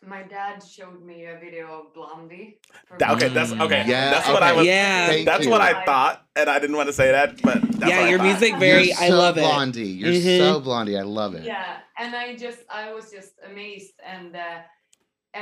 [0.07, 2.59] my dad showed me a video of blondie
[3.01, 3.85] okay, that's okay.
[3.87, 4.67] Yeah, that's what I was.
[4.67, 5.07] Yeah.
[5.09, 5.51] Thank that's you.
[5.51, 8.11] what I thought, and I didn't want to say that, but that's Yeah, what I
[8.11, 8.25] your thought.
[8.27, 9.41] music very- You're I so love it.
[9.43, 9.89] blondie.
[9.89, 10.39] You're Mhm.
[10.39, 10.97] so blondie.
[10.99, 11.45] I love it.
[11.45, 14.59] yeah and i just i was just amazed and uh,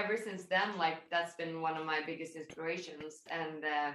[0.00, 3.90] ever since then like that's been one of my biggest inspirations and uh,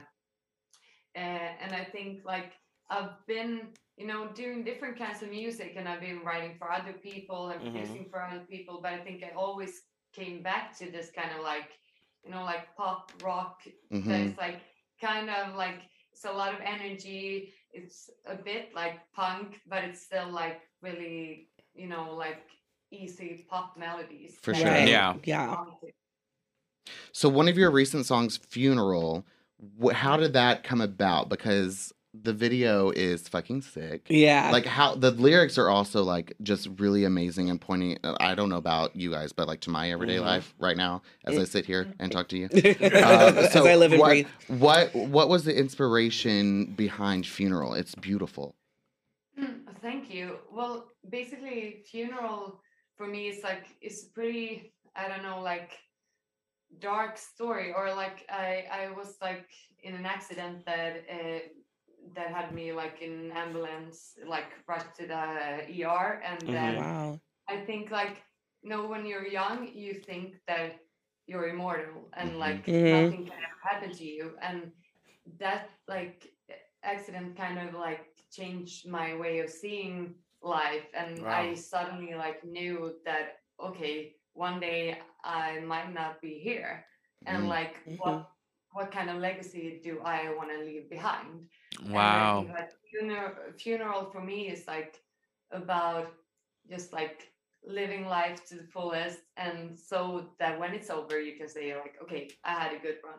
[1.16, 2.54] uh, and i think like
[2.90, 3.54] i've been
[3.98, 7.62] you know doing different kinds of music and i've been writing for other people and
[7.62, 7.72] Mhm.
[7.74, 9.74] producing for other people but i think i always
[10.13, 11.70] came back to this kind of like
[12.24, 14.32] you know like pop rock that Mhm.
[14.32, 14.62] is like
[15.02, 20.02] kind of like it's a lot of energy it's a bit like punk but it's
[20.02, 22.43] still like really you know like
[22.91, 24.72] easy pop melodies For sure.
[24.72, 25.15] I Yeah.
[25.24, 25.56] Yeah.
[27.12, 29.26] So one of your recent songs, "Funeral,"
[29.93, 31.30] how did that come about?
[31.30, 31.93] Because
[32.24, 34.06] the video is fucking sick.
[34.10, 34.50] Yeah.
[34.52, 37.98] Like how the lyrics are also like just really amazing and pointing.
[38.04, 40.22] uh, I don't know about you guys, but like to my everyday Mhm.
[40.26, 42.50] life right now, as I sit here and talk to you.
[42.54, 44.28] As I live and what, breathe.
[44.48, 47.74] What what was the inspiration behind "Funeral"?
[47.74, 48.56] It's beautiful.
[49.40, 50.38] Mm, Thank you.
[50.52, 52.62] Well, basically, funeral
[52.98, 54.74] for me is like it's pretty.
[54.96, 55.72] I don't know, like
[56.80, 59.48] dark story, or like I I was like
[59.84, 61.40] in an accident that uh,
[62.15, 66.52] that had me like in ambulance, like rushed to the ER, and Mhm.
[66.52, 67.22] then Wow.
[67.50, 68.24] I think like
[68.62, 70.80] you know when you're young, you think that
[71.28, 72.39] you're immortal and Mhm.
[72.39, 72.86] like Mhm.
[72.86, 74.72] nothing can ever happen to you, and
[75.39, 76.28] that like
[76.84, 82.96] accident kind of like changed my way of seeing life, and I suddenly like knew
[83.06, 86.86] that okay, one day I might not be here,
[87.26, 87.50] and Mm.
[87.50, 88.30] like what
[88.72, 91.48] what kind of legacy do I want to leave behind?
[91.82, 92.34] And I Wow.
[92.36, 95.00] think that funeral, funeral for me is like
[95.52, 96.12] about
[96.70, 97.32] just like
[97.66, 101.96] living life to the fullest, and so that when it's over, you can say like,
[102.02, 103.16] okay, I had a good run.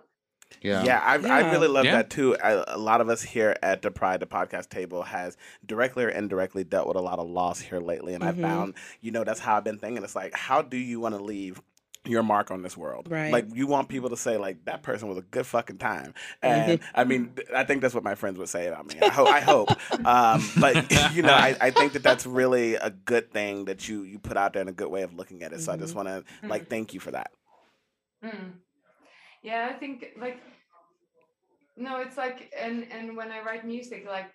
[0.62, 0.82] Yeah.
[0.82, 1.92] Yeah, I, I really love Yeah.
[1.92, 2.36] that too.
[2.42, 6.08] I, a lot of us here at the Pride, the podcast table, has directly or
[6.08, 8.28] indirectly dealt with a lot of loss here lately, and Mhm.
[8.28, 10.02] I found, you know, that's how I've been thinking.
[10.04, 11.60] It's like, how do you want to leave?
[12.08, 13.30] Your mark on this world, Right.
[13.32, 16.80] Like you want people to say, like that person was a good fucking time, and
[16.94, 18.98] I mean, I think that's what my friends would say about me.
[19.00, 19.70] I, ho- I hope,
[20.06, 20.74] um, but
[21.12, 24.36] you know, I, I think that that's really a good thing that you you put
[24.36, 25.60] out there and a good way of looking at it.
[25.60, 27.30] So I just want to like thank you for that.
[28.24, 28.52] Mm.
[29.42, 30.40] Yeah, I think like
[31.76, 34.30] no, it's like and and when I write music, like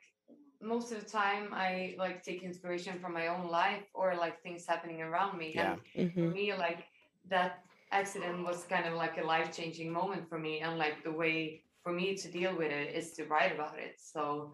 [0.62, 4.66] most of the time I like take inspiration from my own life or like things
[4.66, 5.52] happening around me.
[5.56, 5.76] Yeah.
[5.96, 6.34] And for Mhm.
[6.34, 6.86] me, like
[7.30, 11.12] that accident was kind of like a life changing moment for me, and like the
[11.12, 13.96] way for me to deal with it is to write about it.
[14.00, 14.54] So,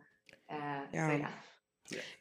[0.51, 1.07] uh, Yeah.
[1.07, 1.31] so yeah.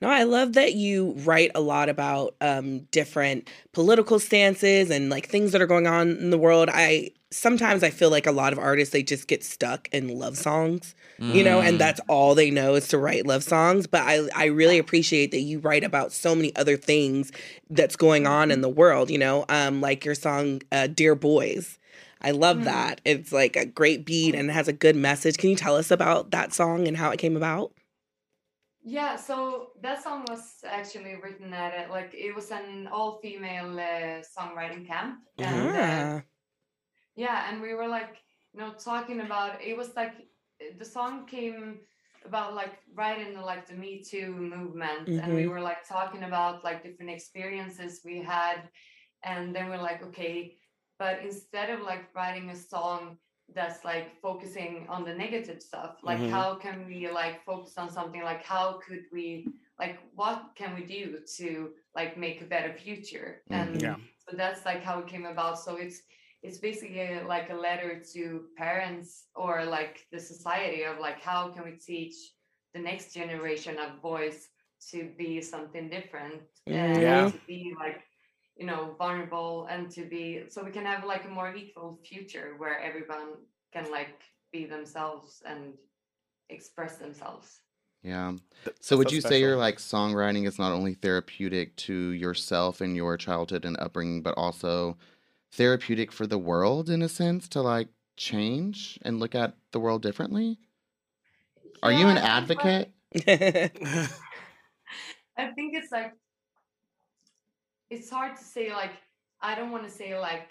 [0.00, 5.28] No, I love that you write a lot about um, different political stances and like
[5.28, 6.68] things that are going on in the world.
[6.72, 10.38] I sometimes I feel like a lot of artists they just get stuck in love
[10.38, 11.78] songs, you know, and Mm.
[11.78, 13.87] that's all they know is to write love songs.
[13.87, 17.31] But I I really appreciate that you write about so many other things
[17.68, 19.11] that's going on in the world.
[19.11, 21.78] You know, um, like your song uh, "Dear Boys."
[22.20, 22.64] I love Mm.
[22.64, 23.00] that.
[23.04, 25.37] It's like a great beat and it has a good message.
[25.38, 27.72] Can you tell us about that song and how it came about?
[28.90, 34.22] Yeah, so that song was actually written at a, like it was an all-female uh,
[34.35, 36.22] songwriting camp, and uh, Ah.
[37.16, 38.16] yeah, and we were like,
[38.55, 40.14] you know, talking about it was like
[40.62, 41.81] uh, the song came
[42.24, 45.51] about like right in the like the Me Too movement, and we Mhm.
[45.51, 48.70] were like talking about like different experiences we had
[49.24, 50.57] and then we're like okay
[50.98, 53.18] but instead of like writing a song
[53.54, 56.30] that's like focusing on the negative stuff like Mhm.
[56.30, 59.46] how can we like focus on something like how could we
[59.78, 63.56] like what can we do to like make a better future Mhm.
[63.61, 63.96] and Yeah.
[64.18, 66.02] so that's like how it came about so it's
[66.42, 71.64] it's basically like a letter to parents or like the society of like how can
[71.64, 72.14] we teach
[72.74, 74.48] the next generation of boys
[74.90, 77.30] to be something different and Yeah.
[77.30, 78.00] to be like
[78.58, 82.54] you know vulnerable and to be so we can have like a more equal future
[82.58, 83.36] where everyone
[83.72, 84.20] can like
[84.52, 85.74] be themselves and
[86.50, 87.60] express themselves
[88.02, 88.32] Yeah.
[88.80, 89.60] So would so you say your special.
[89.60, 94.96] like songwriting is not only therapeutic to yourself and your childhood and upbringing, but also
[95.52, 100.02] therapeutic for the world in a sense to like change and look at the world
[100.02, 100.58] differently?
[101.82, 102.92] Are you an I think, like-
[103.26, 104.08] advocate?
[105.36, 106.12] I think it's like
[107.90, 108.92] it's hard to say like
[109.40, 110.51] I don't want to say like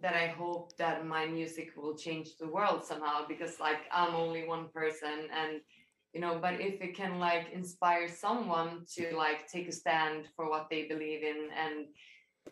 [0.00, 4.46] that I hope that my music will change the world somehow because like I'm only
[4.46, 5.60] one person and
[6.12, 10.48] you know but if it can like inspire someone to like take a stand for
[10.48, 11.86] what they believe in and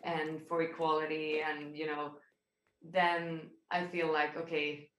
[0.03, 2.11] and for equality and you know
[2.91, 4.89] then I feel like okay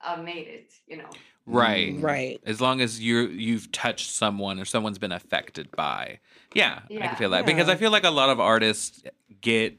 [0.00, 1.10] I've made it you know
[1.46, 1.94] Right.
[1.94, 2.02] Mm.
[2.02, 2.40] right.
[2.44, 6.18] As long as you you've touched someone or someone's been affected by.
[6.54, 9.02] Yeah, I can feel that because I feel like a lot of artists
[9.40, 9.78] get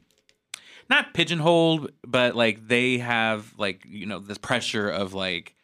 [0.90, 5.56] not pigeonholed, but like they have like you know this pressure of like,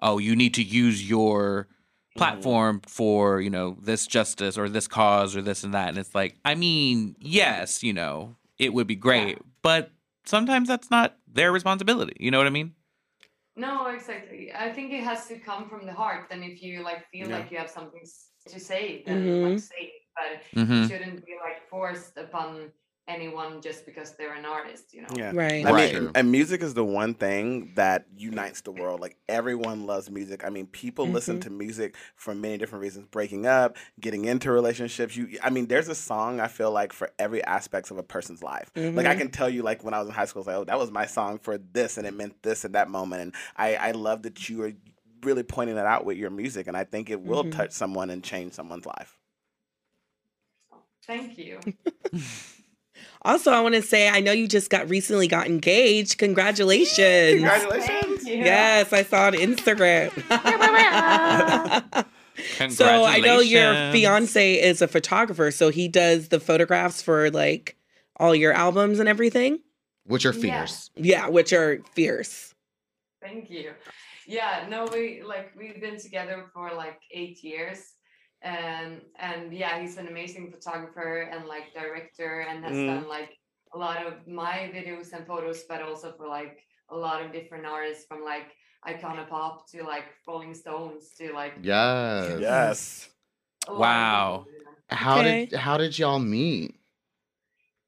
[0.00, 1.68] oh, you need to use your
[2.16, 6.14] platform for you know this justice or this cause or this and that, and it's
[6.14, 9.92] like, I mean, yes, you know, it would be great, but
[10.24, 12.16] sometimes that's not their responsibility.
[12.18, 12.74] You know what I mean?
[13.56, 14.52] No, exactly.
[14.54, 16.28] I think it has to come from the heart.
[16.30, 17.38] And if you like feel Yeah.
[17.38, 18.02] like you have something
[18.48, 19.42] to say, then Mhm.
[19.42, 20.02] like say it.
[20.16, 22.72] But hmm it shouldn't be like forced upon
[23.08, 25.08] anyone just because they're an artist, you know?
[25.16, 25.32] Yeah.
[25.34, 25.66] Right.
[25.66, 25.92] I Right.
[25.94, 29.00] mean, and music is the one thing that unites the world.
[29.00, 30.44] Like everyone loves music.
[30.44, 31.42] I mean, people listen Mhm.
[31.42, 35.16] to music for many different reasons: breaking up, getting into relationships.
[35.16, 38.42] You, I mean, there's a song I feel like for every aspect of a person's
[38.42, 38.70] life.
[38.74, 39.18] Like I Mhm.
[39.18, 40.90] can tell you, like when I was in high school, it's like, oh, that was
[40.90, 43.22] my song for this, and it meant this at that moment.
[43.22, 44.72] And I, I love that you are
[45.22, 47.52] really pointing that out with your music, and I think it will Mhm.
[47.52, 49.18] touch someone and change someone's life.
[51.06, 51.58] Thank you.
[53.24, 56.18] Also, I want to say I know you just got recently got engaged.
[56.18, 57.40] Congratulations.
[57.40, 58.26] Congratulations!
[58.26, 60.10] Yes, I saw on Instagram.
[62.72, 67.76] so I know your fiance is a photographer, so he does the photographs for like
[68.16, 69.60] all your albums and everything.
[70.04, 70.40] Which are Yeah.
[70.40, 70.90] fierce.
[70.96, 72.54] Yeah, which are fierce.
[73.22, 73.72] Thank you.
[74.26, 77.92] Yeah, no, we like we've been together for like eight years.
[78.42, 82.86] And and yeah, he's an amazing photographer and like director and has Mm.
[82.86, 83.38] done like
[83.74, 86.58] a lot of my videos and photos, but also for like
[86.90, 88.52] a lot of different artists from like
[88.86, 92.40] Icona Pop to like Rolling Stones to like Yes.
[92.40, 93.08] Yes.
[93.68, 94.46] a lot of Wow.
[94.46, 94.96] people, you know.
[94.96, 95.46] How Okay.
[95.46, 96.74] did how did y'all meet?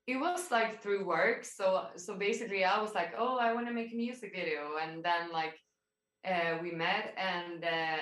[0.06, 3.72] it was like through work so so basically i was like oh i want to
[3.72, 5.58] make a music video and then like
[6.26, 7.98] uh, we met and uh,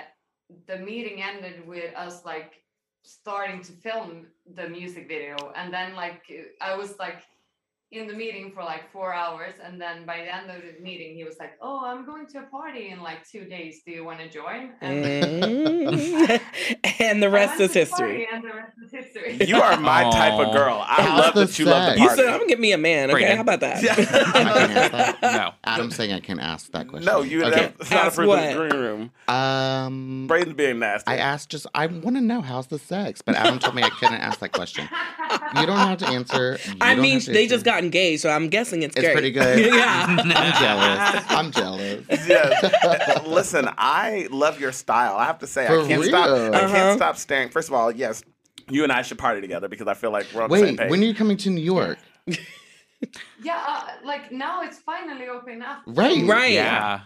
[0.67, 2.63] the meeting ended with us like
[3.05, 5.37] starting to film the music video.
[5.57, 6.23] And then like
[6.61, 7.23] i was like
[7.93, 11.15] in the meeting for like four hours and then by the end of the meeting
[11.15, 14.03] he was like oh i'm going to a party in like two days do you
[14.05, 16.41] want to join and Mm.
[17.01, 18.27] and the rest is history.
[18.33, 20.83] and the rest is history You are my type of girl.
[20.87, 21.97] I How's love the that you love sex?
[21.99, 23.11] the You said I'm gonna get me a man.
[23.11, 23.37] Okay, Brandon.
[23.37, 23.83] how about that?
[23.83, 23.93] Yeah.
[23.99, 25.23] I can ask that.
[25.23, 25.53] No.
[25.65, 27.07] Adam's saying I can't ask that question.
[27.07, 27.73] No, you Okay.
[27.79, 29.11] that's not Ask for the green room.
[29.29, 31.11] Um, Braden's being nasty.
[31.11, 33.91] I asked just I want to know how's the sex, but Adam told me I
[33.91, 34.89] couldn't ask that question.
[35.59, 36.59] You don't have to answer.
[36.67, 37.71] You I mean, have to they just answer.
[37.83, 39.13] Got engaged, so I'm guessing it's, It's great.
[39.13, 39.75] pretty good.
[39.75, 40.07] yeah.
[40.09, 41.25] I'm jealous.
[41.29, 42.05] I'm jealous.
[42.29, 43.27] yes.
[43.27, 45.17] Listen, I love your style.
[45.17, 46.27] I have to say, For I can't stop.
[46.27, 46.55] real?
[46.55, 46.69] I Uh-huh.
[46.75, 47.49] can't stop staring.
[47.51, 48.23] First of all, yes,
[48.71, 50.91] you and I should party together because I feel like we're on the same page.
[50.91, 51.99] When are you coming to New York?
[53.43, 56.25] yeah uh, like now it's finally opening up Right.
[56.25, 56.53] Right.
[56.53, 57.01] Yeah.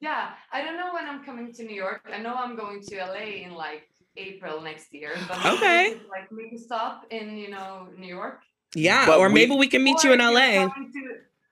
[0.00, 2.02] Yeah, I don't know when I'm coming to New York.
[2.12, 5.12] I know I'm going to LA in like April next year.
[5.26, 5.94] But Okay.
[5.94, 8.40] could, Like make a stop in you know New York.
[8.76, 10.66] Yeah, But or we- maybe we can meet you in LA.
[10.68, 10.70] to-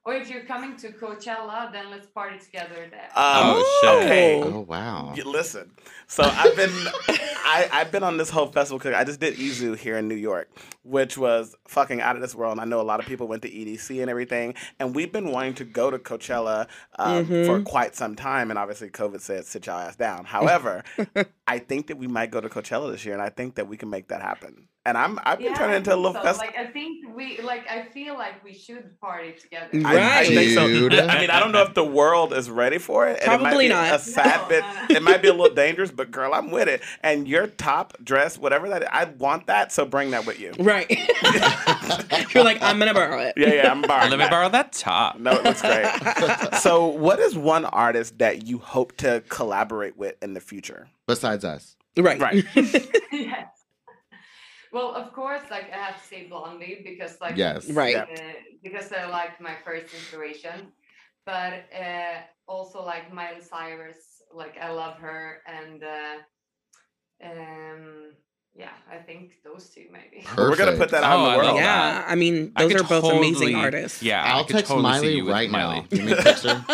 [0.06, 3.08] or if you're coming to Coachella, then let's party together there.
[3.16, 4.04] Um, Oh, shit.
[4.04, 4.42] okay.
[4.42, 5.14] Oh wow.
[5.16, 5.70] You- listen,
[6.06, 6.68] so I've been,
[7.46, 10.14] I, I've been on this whole festival because I just did EZoo here in New
[10.14, 10.50] York,
[10.82, 12.52] which was fucking out of this world.
[12.52, 15.30] And I know a lot of people went to EDC and everything, and we've been
[15.32, 16.66] wanting to go to Coachella
[16.98, 17.46] um, Mhm.
[17.46, 18.50] for quite some time.
[18.50, 20.84] And obviously, COVID said, "Sit your ass down." However,
[21.46, 23.78] I think that we might go to Coachella this year, and I think that we
[23.78, 24.68] can make that happen.
[24.86, 26.20] And I'm I've been Yeah, turning I into a little so.
[26.22, 26.52] festival.
[26.54, 29.68] Like I think we like I feel like we should party together.
[29.84, 30.26] I, I Right.
[30.28, 30.66] think so.
[30.66, 30.94] Dude.
[30.98, 33.20] I mean, I don't know if the world is ready for it.
[33.22, 33.94] and it might Probably be not.
[33.94, 34.64] A sad No, bit.
[34.64, 34.96] no, no.
[34.96, 36.82] It might be a little dangerous, but girl, I'm with it.
[37.02, 39.72] And your top dress, whatever that, is, I want that.
[39.72, 40.52] So bring that with you.
[40.58, 40.90] Right.
[42.34, 43.34] You're like, I'm gonna borrow it.
[43.36, 44.10] Yeah, yeah, I'm borrowing.
[44.10, 45.18] Let me borrow that top.
[45.18, 45.86] No, it looks great.
[46.60, 50.88] so, what is one artist that you hope to collaborate with in the future?
[51.06, 51.76] Besides us.
[51.96, 52.20] Right.
[52.20, 52.44] Right.
[53.12, 53.48] yes.
[54.74, 57.70] Well, of course, like I have to say Blondie because like Yes.
[57.70, 57.94] Right.
[57.96, 58.06] uh,
[58.62, 60.56] because I like my first inspiration,
[61.24, 62.16] but uh,
[62.48, 64.00] also like Miley Cyrus,
[64.32, 66.16] like I love her, and uh,
[67.24, 68.12] um,
[68.56, 70.26] yeah, I think those two maybe.
[70.36, 71.48] We're gonna put that out Oh, in the world.
[71.54, 72.04] love Yeah.
[72.06, 74.02] I mean, those could are both amazing artists.
[74.02, 75.80] Yeah, I I'll could text totally see Miley you with right Miley.
[75.82, 75.86] now.
[75.88, 76.64] Give me a picture.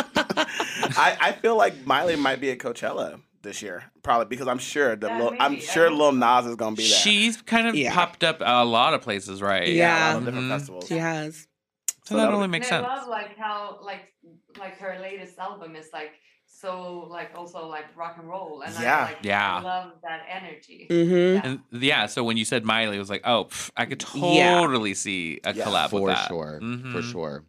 [0.97, 4.97] I, I feel like Miley might be at Coachella this year, probably because I'm sure
[4.97, 6.17] the Yeah, Lil, I'm sure hope Lil so.
[6.19, 6.99] Nas is gonna be there.
[6.99, 7.95] She's kind of Yeah.
[7.95, 9.69] popped up a lot of places, right?
[9.69, 10.09] Yeah.
[10.09, 10.87] a lot of different festivals.
[10.89, 11.47] She has.
[11.87, 12.87] So So that that'll only makes sense.
[12.91, 14.13] I love like how like
[14.59, 16.13] like her latest album is like
[16.47, 18.97] so like also like rock and roll, and Yeah.
[18.97, 19.57] I, like, Yeah.
[19.59, 20.87] I love that energy.
[20.91, 21.47] Mm-hmm.
[21.47, 24.61] And yeah, so when you said Miley, it was like, oh, pff, I could Yeah.
[24.61, 26.29] totally see a Yeah, collab for with that.
[26.29, 26.59] sure.
[26.61, 27.03] For Mhm.
[27.13, 27.45] sure.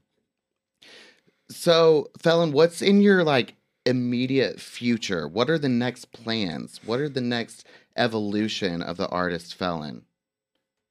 [1.49, 3.55] So, Felin, what's in your like
[3.85, 5.27] immediate future?
[5.27, 6.79] What are the next plans?
[6.83, 7.65] What are the next
[7.95, 10.03] evolution of the artist Felin?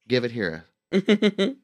[0.07, 0.65] Give it here.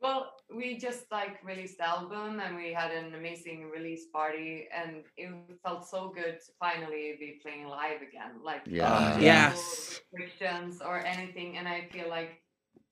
[0.00, 5.04] Well, we just like released the album and we had an amazing release party and
[5.16, 5.30] it
[5.64, 8.40] felt so good to finally be playing live again.
[8.42, 8.92] Like Yeah.
[8.94, 10.00] Uh, no Yes.
[10.12, 11.56] restrictions or anything.
[11.58, 12.42] And I feel like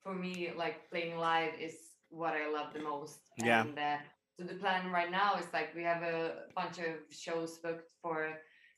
[0.03, 1.75] for me, like playing live is
[2.09, 3.19] what I love the most.
[3.37, 3.61] Yeah.
[3.61, 3.97] And uh,
[4.37, 8.33] so the plan right now is like we have a bunch of shows booked for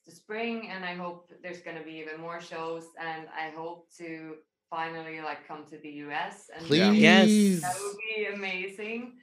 [0.05, 4.35] the spring and I hope there's gonna be even more shows and I hope to
[4.69, 6.97] finally like come to the US and Please.
[6.97, 7.61] Yes.
[7.61, 9.13] that would be amazing.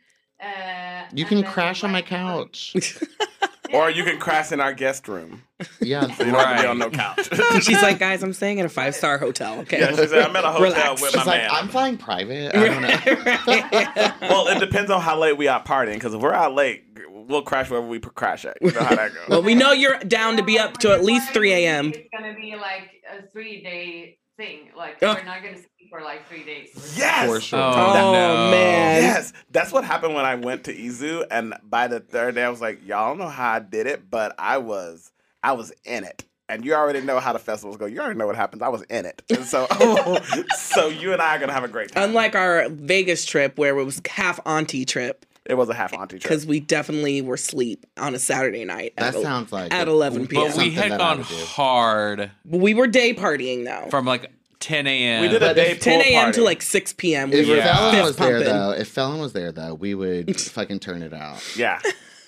[0.43, 2.77] Uh, You and can then, crash on my like, couch.
[3.73, 5.43] Or you can crash in our guest room.
[5.81, 6.03] Yeah.
[6.15, 6.67] So you don't have to be Right.
[6.67, 7.29] on no couch.
[7.63, 9.61] She's like, guys, I'm staying in a five star hotel.
[9.61, 9.81] Okay.
[9.81, 11.03] yeah, she said, I'm at a hotel Relax.
[11.03, 11.51] with my She's like, man.
[11.51, 12.55] I'm flying private.
[12.55, 14.13] I don't know.
[14.29, 15.95] well, it depends on how late we are partying.
[15.95, 18.59] Because if we're out late, we'll crash wherever we crash at.
[18.61, 19.29] You know how that goes.
[19.29, 21.89] well, we know you're down to be up to at least 3 a.m.
[21.95, 24.71] It's gonna be like a three day thing.
[24.77, 25.15] Like Oh.
[25.15, 26.71] we're not gonna sleep for like three days.
[26.97, 27.29] yes.
[27.29, 27.59] For sure.
[27.59, 28.51] Oh, Oh, no.
[28.51, 29.03] man.
[29.03, 32.49] Yes, that's what happened when I went to EZoo, and by the third day, I
[32.51, 35.11] was like, "Y'all don't know how I did it, but I was,
[35.43, 37.87] I was in it." And you already know how the festivals go.
[37.87, 38.63] You already know what happens.
[38.63, 39.67] I was in it, and so,
[40.57, 42.05] so you and I are gonna have a great time.
[42.05, 46.19] Unlike our Vegas trip where it was half auntie trip it was a half auntie
[46.19, 46.23] trip.
[46.23, 48.95] because we definitely were sleep on a Saturday night.
[48.97, 49.91] That at el- sounds like at it.
[49.91, 50.43] 11 p.m.
[50.43, 53.89] But we Something had gone hard we were day partying though.
[53.91, 54.31] from like
[54.61, 55.23] 10 a.m.
[55.23, 56.33] We did a But day if 10 a.m.
[56.33, 57.31] to like 6 p.m.
[57.31, 57.77] We If were Yeah.
[57.77, 61.13] Felin fist was there though, if Felin was there though, we would fucking turn it
[61.13, 61.43] out.
[61.57, 61.81] Yeah,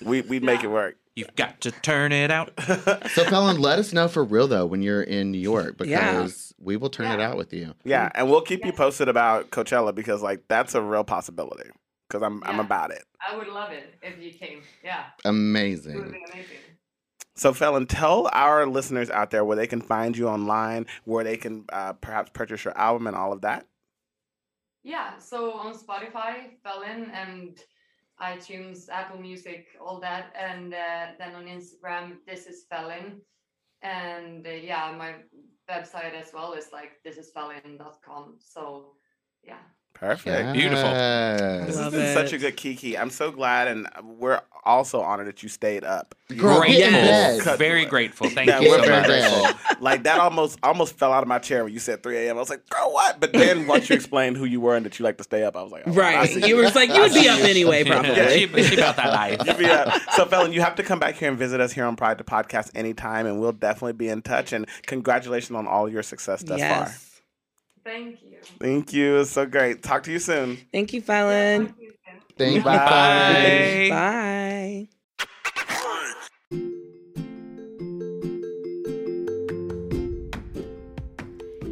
[0.03, 0.95] we we'd make it work.
[1.15, 2.53] You've got to turn it out.
[3.09, 6.65] So Felin, let us know for real though when you're in New York because Yeah.
[6.65, 7.73] we will turn it out with you.
[7.83, 11.69] Yeah, and we'll keep you posted about Coachella because like that's a real possibility.
[12.09, 13.03] Because I'm I'm about it.
[13.25, 14.61] I would love it if you came.
[14.83, 15.99] Yeah, Amazing.
[15.99, 16.57] amazing.
[17.35, 21.37] So, Felin, tell our listeners out there where they can find you online, where they
[21.37, 23.65] can uh, perhaps purchase your album and all of that.
[24.83, 27.57] Yeah, so on Spotify, Felin, and
[28.21, 33.21] iTunes, Apple Music, all that, and uh, then on Instagram, this is Felin,
[33.81, 35.15] and uh, yeah, my
[35.69, 38.37] website as well is like thisisfelin.com.
[38.39, 38.95] So
[39.43, 39.59] yeah,
[39.99, 40.53] Perfect.
[40.53, 40.77] Beautiful.
[40.89, 41.65] Yes.
[41.67, 42.97] This has Love been such a good Kiki.
[42.97, 43.87] I'm so glad, and
[44.17, 46.15] we're also honored that you stayed up.
[46.37, 47.57] Girl, get Yes.
[47.57, 48.29] Very grateful.
[48.29, 49.07] Thank Yeah, you we're so very much.
[49.07, 49.75] grateful.
[49.81, 52.37] Like that almost almost fell out of my chair when you said 3 a.m.
[52.37, 53.19] I was like, girl, what?
[53.19, 55.57] But then once you explained who you were and that you like to stay up,
[55.57, 56.29] I was like, oh, Right.
[56.29, 58.11] see You were like, you would be up anyway, probably.
[58.11, 59.41] Yeah, she, she about that life.
[59.45, 61.85] You be, uh, so, Felin, you have to come back here and visit us here
[61.85, 64.53] on Pride to Podcast anytime, and we'll definitely be in touch.
[64.53, 66.93] And congratulations on all your success thus far.
[67.89, 67.95] Yes.
[67.97, 68.37] thank you.
[68.59, 69.17] Thank you.
[69.19, 69.83] It's so great.
[69.83, 70.57] Talk to you soon.
[70.71, 71.67] Thank you, Felin.
[71.67, 72.21] Talk to you soon.
[72.37, 72.63] Thank you.
[72.63, 73.87] Bye.
[73.89, 74.87] Bye.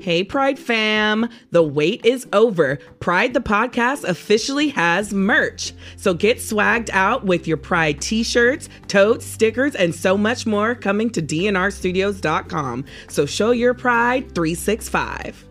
[0.07, 1.28] Hey, Pride fam.
[1.51, 2.78] The wait is over.
[3.01, 5.74] Pride the podcast officially has merch.
[5.97, 10.76] So get swagged out with your Pride t shirts, totes, stickers, and so much more
[10.76, 12.86] coming to DNRstudios.com.
[13.09, 15.46] So show your pride 365.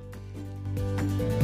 [1.07, 1.36] Thank you.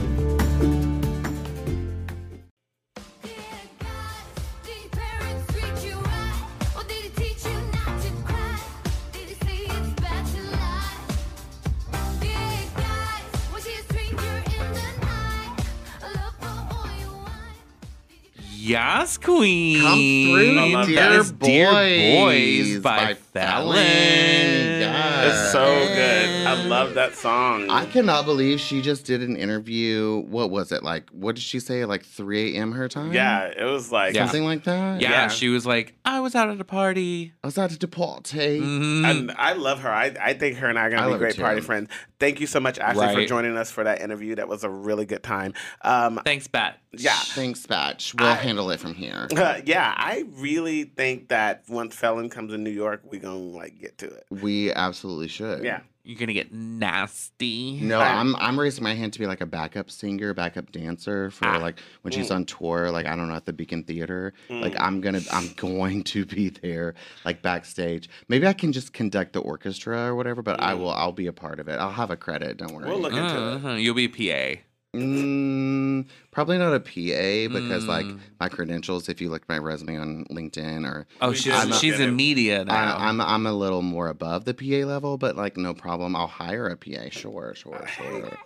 [18.62, 19.80] Yas Queen.
[19.80, 23.74] Come through, love dear, That is Dear boys, Boys by, Felin.
[23.74, 24.80] Felin.
[24.82, 25.26] Yes.
[25.44, 26.46] It's so good.
[26.46, 27.68] I love that song.
[27.70, 30.20] I cannot believe she just did an interview.
[30.28, 31.10] What was it like?
[31.10, 31.84] What did she say?
[31.84, 32.70] Like 3 a.m.
[32.72, 33.12] her time?
[33.12, 34.26] yeah, it was like Yeah.
[34.26, 35.00] something like that.
[35.00, 35.28] Yeah, Yeah.
[35.28, 37.32] she was like, I was out at a party.
[37.42, 38.24] I was out at a deporte.
[38.32, 39.04] Mhm.
[39.04, 39.90] And I love her.
[39.90, 41.88] I, I think her and I are gonna be great party friends.
[42.20, 44.36] Thank you so much, Ashley, for joining us for that interview.
[44.36, 45.54] That was a really good time.
[45.82, 46.78] Um, Thanks, Bat.
[46.98, 48.14] Yeah, Thanks, Batch.
[48.18, 49.26] We'll I- handle it from here.
[49.64, 49.94] yeah.
[49.96, 54.06] I really think that once Felin comes in New York, we gonna like get to
[54.08, 54.26] it.
[54.30, 55.64] We absolutely should.
[55.64, 55.80] Yeah.
[56.04, 57.78] You're gonna get nasty.
[57.80, 61.30] No, I- I'm I'm raising my hand to be like a backup singer, backup dancer
[61.30, 61.58] for Ah.
[61.58, 62.34] like when she's Mm.
[62.34, 64.34] on tour, like I don't know at the Beacon Theater.
[64.50, 64.80] Like Mm.
[64.80, 68.08] I'm gonna I'm going to be there, like backstage.
[68.28, 70.78] Maybe I can just conduct the orchestra or whatever, but I Mm.
[70.80, 71.78] will I'll be a part of it.
[71.78, 72.56] I'll have a credit.
[72.58, 72.88] Don't worry.
[72.88, 73.54] We'll look into it.
[73.54, 73.72] Uh-huh.
[73.74, 74.08] You'll be a
[74.56, 74.60] PA.
[74.94, 78.18] Mm, probably not a PA because like Mm.
[78.38, 81.80] my credentials, if you look at my resume on LinkedIn or Oh, We she's just
[81.80, 82.96] she's look at in media now.
[82.98, 86.14] I, I'm I'm a little more above the PA level, but like no problem.
[86.14, 87.08] I'll hire a PA.
[87.10, 88.38] Sure, sure, sure.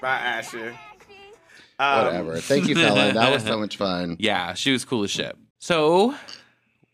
[0.00, 0.68] Bye, Ashley.
[1.80, 2.36] Um, Whatever.
[2.38, 3.12] Thank you, fella.
[3.12, 4.16] That was so much fun.
[4.20, 5.36] yeah, she was cool as shit.
[5.58, 6.14] So,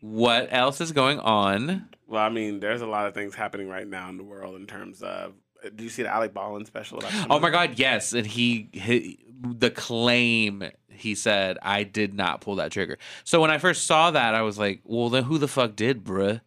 [0.01, 1.87] what else is going on?
[2.07, 4.65] Well, I mean, there's a lot of things happening right now in the world in
[4.67, 5.33] terms of.
[5.75, 6.99] Do you see the Alec Baldwin special?
[6.99, 12.41] About Oh my God, yes, and he, he the claim he said I did not
[12.41, 12.97] pull that trigger.
[13.23, 16.03] So when I first saw that, I was like, well, then who the fuck did,
[16.03, 16.41] bruh?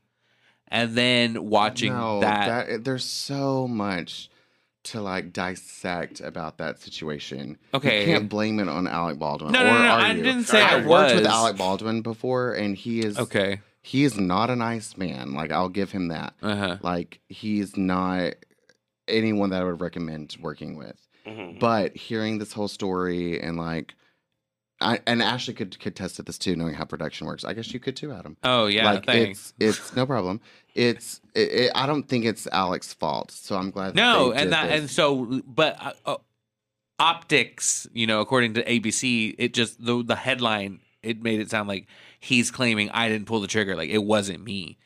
[0.69, 4.31] And then watching no, that, there's so much
[4.85, 7.59] to like dissect about that situation.
[7.75, 8.01] Okay.
[8.01, 9.53] you can't blame it on Alec Baldwin.
[9.53, 10.23] No, or no, no, no, are I you?
[10.23, 11.27] didn't say I I've I worked with.
[11.27, 13.61] Alec Baldwin before, and he is Okay.
[13.83, 15.33] he is not a nice man.
[15.35, 16.35] Like I'll give him that.
[16.43, 16.77] Uh huh.
[16.83, 18.35] Like he's not
[19.09, 20.97] anyone that I would recommend working with.
[21.27, 21.59] Mhm.
[21.59, 23.95] But hearing this whole story and like,
[24.81, 27.45] I and Ashley could could test to this too, knowing how production works.
[27.45, 28.37] I guess you could too, Adam.
[28.45, 29.53] Oh yeah, like thanks.
[29.59, 30.41] it's it's no problem.
[30.75, 33.89] It's it, it, I don't think it's Alec's fault, so I'm glad.
[33.91, 34.81] That No, and that this.
[34.81, 36.17] and so, but uh, uh,
[36.99, 41.69] optics, you know, according to ABC, it just the the headline it made it sound
[41.69, 41.87] like
[42.21, 44.79] he's claiming I didn't pull the trigger, like it wasn't me.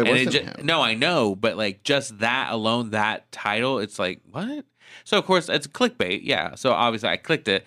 [0.00, 0.66] It and wasn't ju- him.
[0.66, 4.64] no, I know, but like just that alone, that title, it's like what?
[5.04, 6.54] So of course it's clickbait, yeah.
[6.54, 7.64] So obviously I clicked it,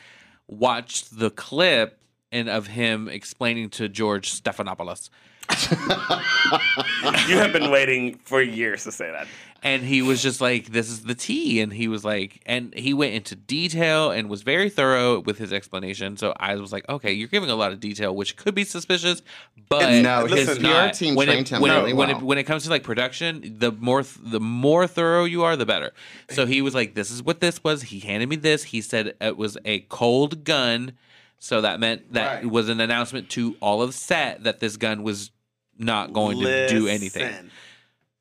[0.47, 1.99] watched the clip,
[2.31, 5.09] and of him explaining to George Stephanopoulos,
[7.29, 9.27] you have been waiting for years to say that.
[9.63, 12.93] And he was just like, "This is the tea," and he was like, and he
[12.93, 16.17] went into detail and was very thorough with his explanation.
[16.17, 19.21] So I was like, "Okay, you're giving a lot of detail, which could be suspicious,
[19.69, 20.93] but It's- no, his listen, PR not.
[20.93, 22.83] team when trained it, him when, really it, when, it, when it comes to like
[22.83, 25.93] production, the more th- the more thorough you are, the better.
[26.29, 28.63] So he was like, "This is what this was." He handed me this.
[28.65, 30.93] He said it was a cold gun,
[31.39, 32.43] so that meant that Right.
[32.43, 35.31] it was an announcement to all of set that this gun was
[35.77, 37.49] not going to do anything.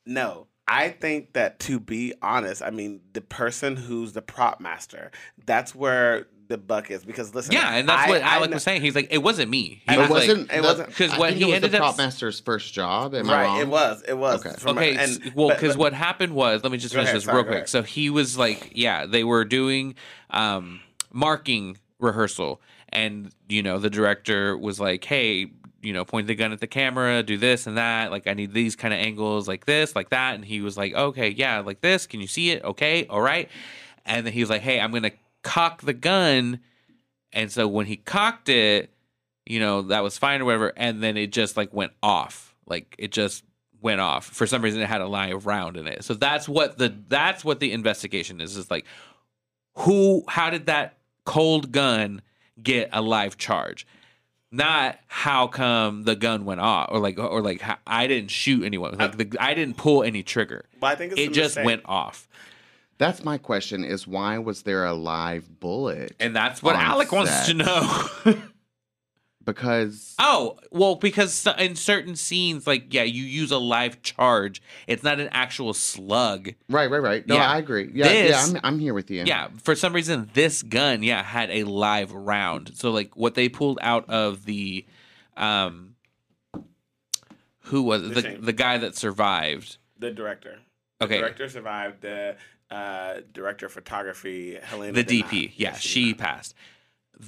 [0.06, 5.10] No, I think that to be honest, I mean the person who's the prop master,
[5.44, 7.04] that's where the buck is.
[7.04, 8.82] Because listen, Yeah, and that's I- what I Alec kn- was saying.
[8.82, 10.50] He's like, "It wasn't me." He it was wasn't.
[10.52, 12.40] it the- wasn't- 'Cause I what he it was ended the up prop s- master's
[12.40, 13.14] first job.
[13.14, 13.44] Am I right.
[13.44, 13.60] wrong?
[13.60, 14.02] It was.
[14.06, 14.44] It was.
[14.46, 14.54] Okay.
[14.58, 17.42] From- Okay, and- well, because what happened was, let me just finish ahead, this sorry,
[17.42, 17.68] real quick.
[17.68, 19.94] So he was like, yeah, they were doing
[20.30, 20.80] um,
[21.12, 22.60] marking rehearsal,
[22.90, 25.46] and you know, the director was like, hey,
[25.82, 28.10] you know, point the gun at the camera, do this and that.
[28.10, 30.34] Like, I need these kind of angles, like this, like that.
[30.34, 32.06] And he was like, okay, yeah, like this.
[32.06, 32.64] Can you see it?
[32.64, 33.48] Okay, all right.
[34.04, 35.12] And then he was like, hey, I'm gonna
[35.42, 36.60] cock the gun.
[37.32, 38.90] And so when he cocked it,
[39.46, 40.72] you know, that was fine or whatever.
[40.76, 42.54] And then it just like went off.
[42.66, 43.44] Like it just
[43.80, 44.26] went off.
[44.26, 46.04] For some reason it had a live round in it.
[46.04, 48.56] So that's what the that's what the investigation is.
[48.56, 48.86] Is like
[49.78, 52.22] who how did that cold gun
[52.62, 53.86] get a live charge?
[54.54, 58.64] Not how come the gun went off or like or like how, I didn't shoot
[58.64, 58.96] anyone.
[58.98, 60.66] Like the, I didn't pull any trigger.
[60.78, 61.64] But I think it's It just mistake.
[61.64, 62.28] went off.
[62.98, 66.14] That's my question: Is why was there a live bullet?
[66.20, 68.06] And that's what On Alec wants to know.
[69.44, 74.62] Because Oh, well, because in certain scenes, like, yeah, you use a live charge.
[74.86, 76.50] It's not an actual slug.
[76.68, 77.26] right, right, right.
[77.26, 77.50] No, Yeah.
[77.50, 77.90] I agree.
[77.92, 78.44] Yeah, yeah.
[78.46, 79.24] I'm, I'm here with you.
[79.24, 82.72] Yeah, for some reason, this gun, yeah, had a live round.
[82.76, 84.86] So, like, what they pulled out of the,
[85.36, 85.96] um,
[87.66, 88.02] who was?
[88.02, 89.78] The the the guy that survived?
[89.98, 90.58] the director.
[91.00, 92.00] Okay, The director survived.
[92.02, 92.36] The
[92.70, 94.92] uh, director of photography, Helena.
[94.92, 95.22] the DP.
[95.22, 95.32] not.
[95.32, 96.26] Yeah, Yes, she did not.
[96.28, 96.54] passed.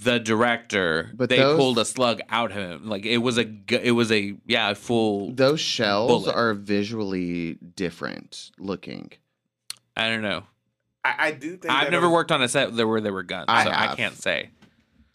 [0.03, 2.89] The director, But they those- pulled a slug out of him.
[2.89, 5.33] Like it was a, it was a, yeah, a full.
[5.33, 6.35] Those shells Bullet.
[6.35, 9.13] are visually different looking.
[9.97, 10.43] I don't know.
[11.05, 13.23] I, I do think I've never it was- worked on a set where there were
[13.23, 14.51] guns, I so I can't say.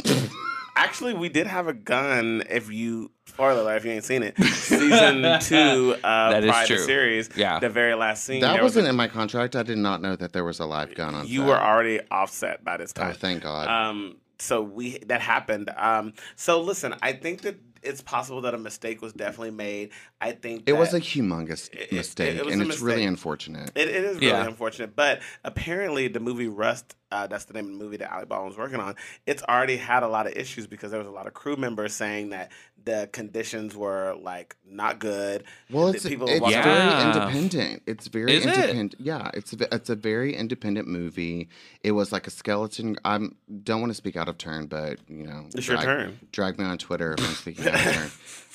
[0.75, 2.41] Actually, we did have a gun.
[2.49, 6.01] If you spoiler alert, if you ain't seen it, season two of
[6.31, 6.85] That is Pride the true.
[6.85, 7.29] series.
[7.35, 7.59] Yeah.
[7.59, 8.39] the very last scene.
[8.39, 9.57] That there was wasn't a- in my contract.
[9.57, 11.47] I did not know that there was a live gun on You set.
[11.47, 13.11] were already offset by this time.
[13.11, 13.67] Oh, thank God.
[13.67, 15.69] Um, so we that happened.
[15.77, 19.89] Um, so listen, I think that it's possible that a mistake was definitely made.
[20.21, 23.03] I think it was a humongous it- it- mistake, it was and a it's really
[23.05, 23.71] unfortunate.
[23.75, 24.45] It, it is really Yeah.
[24.45, 28.29] unfortunate, but apparently the movie Rust, uh, that's the name of the movie that Alec
[28.29, 28.95] Baldwin was working on.
[29.25, 31.93] It's already had a lot of issues because there was a lot of crew members
[31.95, 32.51] saying that
[32.85, 35.43] the conditions were like not good.
[35.69, 37.83] Well, it's people it's walking very independent.
[37.85, 38.53] It's very Is it?
[38.55, 38.95] independent.
[38.99, 41.49] Yeah, it's a, it's a very independent movie.
[41.83, 42.95] It was like a skeleton.
[43.03, 43.17] I
[43.63, 46.19] don't want to speak out of turn, but you know, It's your turn.
[46.31, 47.65] Drag me on Twitter if I'm speaking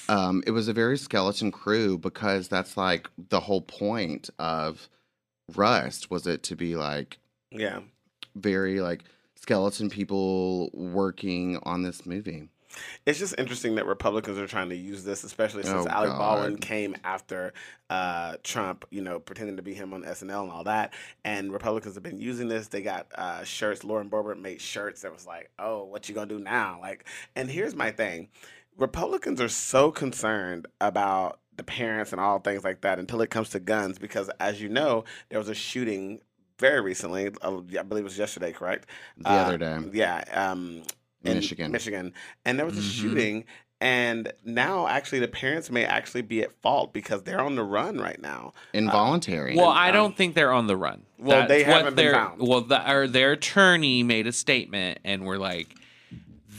[0.06, 4.90] Um, it was a very skeleton crew because that's like the whole point of
[5.54, 7.18] Rust was it to be like
[7.50, 7.80] Yeah.
[8.34, 9.04] very like
[9.34, 12.48] skeleton people working on this movie.
[13.06, 16.56] It's just interesting that Republicans are trying to use this, especially since Oh, Alec Baldwin
[16.58, 17.52] came after
[17.88, 20.92] uh, Trump, you know, pretending to be him on SNL and all that.
[21.24, 22.66] And Republicans have been using this.
[22.66, 23.84] They got uh, shirts.
[23.84, 27.04] Lauren Boebert made shirts that was like, "Oh, what you gonna do now?" Like,
[27.36, 28.28] and here's my thing:
[28.78, 33.50] Republicans are so concerned about the parents and all things like that until it comes
[33.50, 36.20] to guns, because as you know, there was a shooting
[36.58, 37.28] very recently.
[37.42, 38.86] uh, I believe it was yesterday, correct?
[39.18, 40.24] The Uh, other day, Yeah.
[40.32, 40.82] Um,
[41.24, 41.70] in Michigan.
[41.72, 42.12] Michigan,
[42.44, 43.00] and there was a Mhm.
[43.00, 43.44] shooting,
[43.80, 47.98] and now actually the parents may actually be at fault because they're on the run
[47.98, 48.52] right now.
[48.72, 49.56] involuntary.
[49.56, 51.02] Well, And, I um, don't think they're on the run.
[51.18, 52.40] Well, they haven't been found.
[52.42, 55.74] Well, the, or their attorney made a statement, and we're like,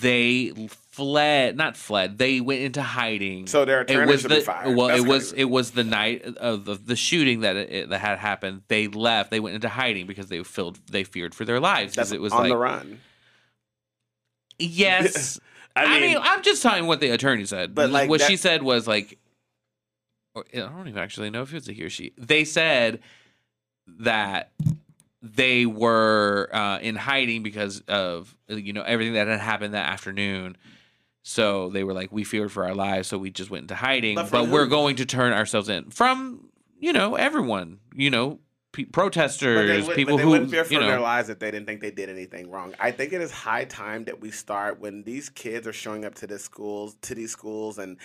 [0.02, 0.52] they
[0.96, 2.18] fled, not fled.
[2.18, 3.48] They went into hiding.
[3.48, 4.76] So their it attorney was should the be fired.
[4.78, 5.42] well, That's it was crazy.
[5.42, 8.62] it was the night of the, the shooting that it, that had happened.
[8.70, 9.30] They left.
[9.32, 12.32] They went into hiding because they filled they feared for their lives because it was
[12.34, 13.00] on like the run.
[14.60, 15.40] yes.
[15.78, 17.76] I I mean, mean, I'm just telling what the attorney said.
[17.76, 19.18] But, like, what she said was like,
[20.34, 22.14] or, I don't even actually know if it was a he or she.
[22.18, 23.02] They said
[24.00, 24.52] that
[25.22, 30.56] they were uh, in hiding because of you know everything that had happened that afternoon.
[31.28, 34.14] So they were like, we feared for our lives, so we just went into hiding.
[34.14, 36.50] But But, we're going to turn ourselves in from
[36.80, 38.42] you know everyone, you know,
[38.74, 40.86] pe- protesters, would, people who wouldn't fear for you know.
[40.86, 42.76] their lives if they didn't think they did anything wrong.
[42.80, 46.14] I think it is high time that we start when these kids are showing up
[46.16, 47.98] to the schools, to these schools and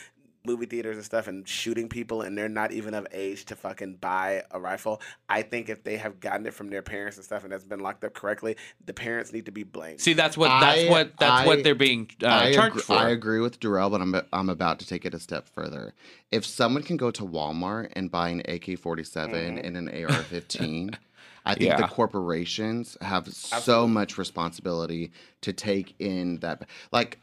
[0.51, 3.95] movie theaters and stuff and shooting people and they're not even of age to fucking
[4.01, 5.01] buy a rifle.
[5.29, 7.79] I think if they have gotten it from their parents and stuff and that's been
[7.81, 10.01] locked up correctly, the parents need to be blamed.
[10.01, 12.83] See, that's what that's I- what that's I- what they're being uh, I, charged agree,
[12.83, 12.93] for.
[12.95, 15.95] I agree with Dorell, but I'm I'm about to take it a step further.
[16.33, 19.67] If someone can go to Walmart and buy an AK-47 Mhm.
[19.67, 20.95] and an AR-15,
[21.47, 25.11] I think the corporations have so much responsibility
[25.43, 26.69] to take in that.
[26.93, 27.19] Like,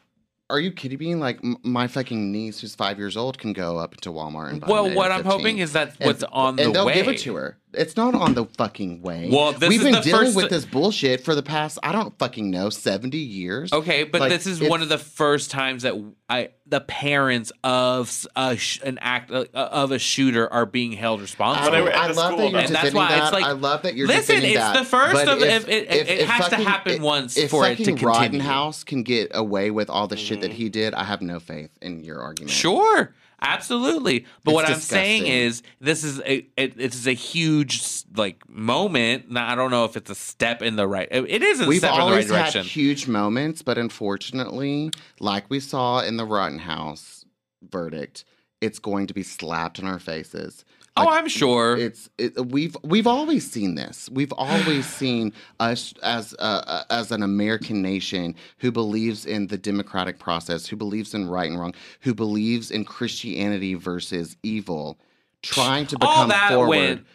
[0.50, 1.16] are you kidding me?
[1.16, 4.62] Like, m- my fucking niece, who's five years old, can go up to Walmart and
[4.62, 4.68] buy.
[4.70, 5.32] Well, what I'm AR-15.
[5.32, 6.93] hoping is that And- what's on the and they'll way.
[6.93, 7.58] give it to her.
[7.74, 9.30] It's not on the fucking way.
[9.32, 11.91] Well, this we've is been the dealing first- with this bullshit for the past I
[11.91, 13.72] don't fucking know seventy years.
[13.74, 15.93] Okay, but Like, this is it's- one of the first times that
[16.30, 20.93] I the parents of s- a sh- an act uh, of a shooter are being
[20.93, 21.72] held responsible.
[21.72, 22.57] they I love that you're though.
[22.57, 24.78] And that's defending why it's like- I love that you're Listen, it's that.
[24.78, 27.84] the first But of- if- it- it has to happen once if for it to
[27.84, 28.07] continue.
[28.07, 30.55] Rittenhouse can get away with all the shit that Mhm.
[30.55, 32.51] he did, I have no faith in your argument.
[32.51, 34.26] Sure, absolutely.
[34.44, 37.82] But It's what I'm saying is, this is a it, it is a huge
[38.16, 39.30] like moment.
[39.32, 41.08] Now, I don't know if it's a step in the right.
[41.12, 42.64] It it is a We've step in the right always had direction.
[42.64, 47.26] huge moments, but unfortunately, like we saw in the Rittenhouse
[47.70, 48.26] verdict,
[48.62, 50.66] it's going to be slapped in our faces.
[50.98, 51.78] Oh, Like, I'm sure.
[51.78, 54.10] It's it, we've we've always seen this.
[54.12, 60.20] We've always seen us as uh, as an American nation who believes in the democratic
[60.20, 65.00] process, who believes in right and wrong, who believes in Christianity versus evil,
[65.41, 66.68] trying to All become that forward.
[66.70, 67.06] went-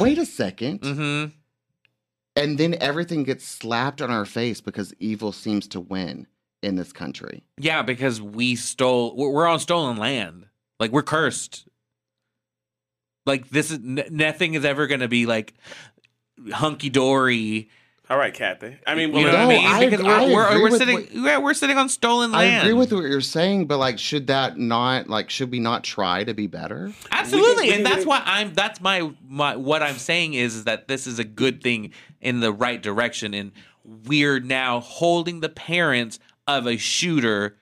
[0.00, 1.26] Wait a 2nd hmm
[2.36, 6.26] and then everything gets slapped on our face because evil seems to win
[6.62, 7.42] in this country.
[7.58, 9.16] Yeah, because we stole.
[9.16, 10.46] We're on stolen land.
[10.78, 11.66] Like we're cursed.
[13.28, 15.54] Like this is n- nothing is ever going to be like
[16.52, 17.68] hunky dory.
[18.10, 18.78] All right, Kathy.
[18.86, 19.66] I mean, you know well, what I mean?
[19.66, 22.56] I- because I we're we're, we're sitting what- yeah, we're sitting on stolen land.
[22.56, 25.84] I agree with what you're saying, but like, should that not like should we not
[25.84, 26.90] try to be better?
[27.12, 28.54] Absolutely, we and that's get- why I'm.
[28.54, 29.56] That's my my.
[29.56, 33.34] What I'm saying is, is that this is a good thing in the right direction,
[33.34, 33.52] and
[33.84, 37.57] we're now holding the parents of a shooter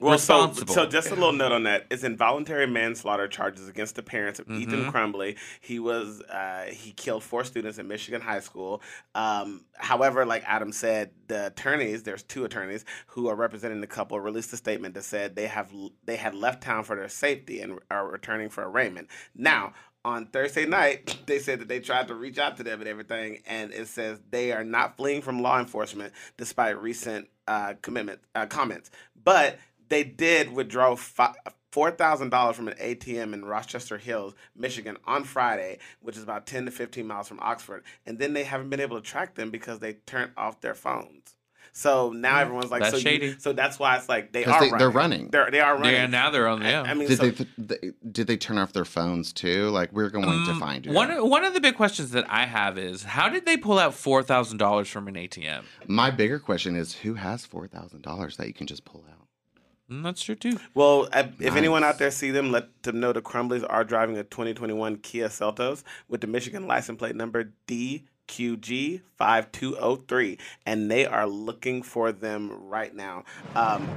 [0.00, 0.18] Well.
[0.18, 4.38] So, so just a little note on that: it's involuntary manslaughter charges against the parents
[4.38, 4.92] of Ethan Mhm.
[4.92, 5.36] Crumbley.
[5.60, 8.80] He was uh, he killed four students in Michigan high school.
[9.14, 14.20] Um, however, like Adam said, the attorneys there's two attorneys who are representing the couple
[14.20, 15.72] released a statement that said they have
[16.04, 19.08] they had left town for their safety and are returning for arraignment.
[19.34, 19.72] Now.
[20.04, 23.42] On Thursday night, they said that they tried to reach out to them and everything,
[23.46, 28.46] and it says they are not fleeing from law enforcement despite recent uh, commitment uh,
[28.46, 28.90] comments.
[29.22, 29.58] But
[29.88, 31.34] they did withdraw fi-
[31.72, 36.70] $4,000 from an ATM in Rochester Hills, Michigan on Friday, which is about 10 to
[36.70, 37.84] 15 miles from Oxford.
[38.06, 41.34] And then they haven't been able to track them because they turned off their phones.
[41.72, 44.60] So now everyone's like, That's so, you- so that's why it's like they 'Cause are
[44.60, 44.78] they- running.
[44.78, 45.28] they're running.
[45.30, 45.92] They're, they are running.
[45.92, 46.62] yeah, now they're on.
[46.62, 46.82] I- Yeah.
[46.82, 49.68] I, mean, Did so, they, they did they turn off their phones too?
[49.68, 50.92] Like we're going to Um, find you.
[50.92, 53.94] One one of the big questions that I have is how did they pull out
[53.94, 55.62] four thousand dollars from an ATM?
[55.86, 59.27] My bigger question is who has four thousand dollars that you can just pull out?
[59.88, 60.58] That's true too.
[60.74, 64.24] Well, if anyone out there see them, let them know the Crumbleys are driving a
[64.24, 72.12] 2021 Kia Seltos with the Michigan license plate number DQG5203, and they are looking for
[72.12, 73.24] them right now.
[73.54, 73.88] Um,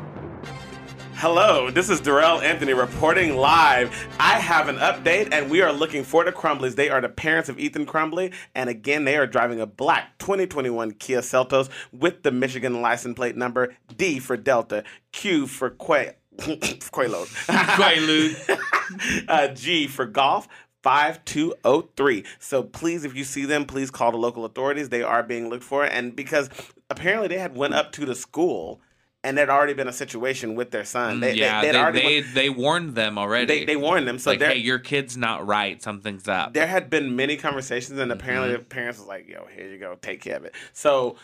[1.22, 3.96] Hello, this is Dorell Anthony reporting live.
[4.20, 6.74] I have an update, and we are looking for the Crumbleys.
[6.74, 10.94] They are the parents of Ethan Crumbley, and again, they are driving a black 2021
[10.94, 16.16] Kia Seltos with the Michigan license plate number D for Delta, Q for Quay.
[16.38, 17.28] Quaalude.
[17.46, 19.26] Quaalude.
[19.28, 20.48] uh, G for golf.
[20.82, 22.26] 5203.
[22.40, 24.90] So please, if you see them, please call the local authorities.
[24.90, 25.84] They are being looked for.
[25.84, 26.50] And because
[26.90, 28.82] apparently they had went up to the school
[29.24, 31.20] and there'd already been a situation with their son.
[31.20, 33.46] They, Mm, yeah, they, they they, went- they warned them already.
[33.46, 34.18] they, they warned them.
[34.20, 35.82] So like, hey, your kid's not right.
[35.82, 36.54] Something's up.
[36.54, 38.60] there had been many conversations, and apparently Mm-hmm.
[38.60, 41.18] the parents was like, "Yo, here you go, take care of it." So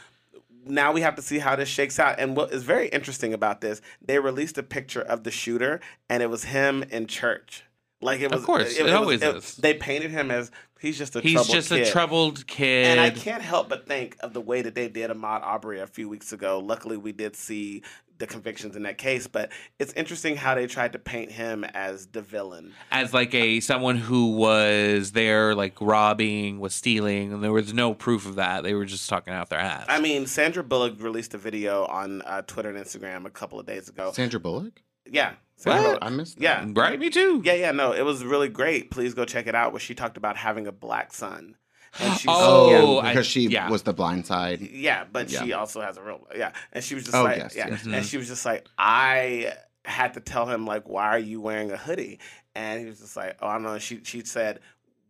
[0.66, 2.20] now we have to see how this shakes out.
[2.20, 5.80] And what is very interesting about this, they released a picture of the shooter,
[6.10, 7.64] and it was him in church.
[8.02, 9.56] Like it was, of course, it always is.
[9.56, 11.88] They painted him as he's just a He's troubled just kid.
[11.88, 12.86] a troubled kid.
[12.88, 15.88] And I can't help but think of the way that they did Ahmaud Arbery a
[15.88, 16.60] few weeks ago.
[16.60, 17.84] Luckily, we did see
[18.20, 22.08] the convictions in that case, but it's interesting how they tried to paint him as
[22.08, 22.74] the villain.
[22.92, 27.94] as like a someone who was there like robbing was stealing and there was no
[27.94, 31.36] proof of that they were just talking out their ass I mean, Sandra Bullock released
[31.36, 34.12] a video on uh, Twitter and Instagram a couple of days ago.
[34.14, 34.82] Sandra Bullock?
[35.06, 35.34] Yeah.
[35.58, 36.00] Sandra What?
[36.00, 36.04] Bullock.
[36.04, 36.36] I missed.
[36.38, 36.44] That.
[36.44, 36.66] Yeah.
[36.76, 38.92] right me too Yeah, yeah, no, it was really great.
[38.92, 39.74] Please go check it out.
[39.74, 41.56] Where she talked about having a black son,
[42.00, 43.70] and she's Oh, Oh, I- because she yeah.
[43.70, 44.62] was the blind side.
[44.62, 45.44] yeah, but Yeah.
[45.44, 47.84] she also has a real yeah, and she was just Oh, like yes, yeah, yes.
[47.84, 48.04] and mm-hmm.
[48.04, 49.54] she was just like I
[49.84, 52.20] had to tell him like why are you wearing a hoodie,
[52.56, 53.78] and he was just like oh I don't know.
[53.80, 54.60] She she said.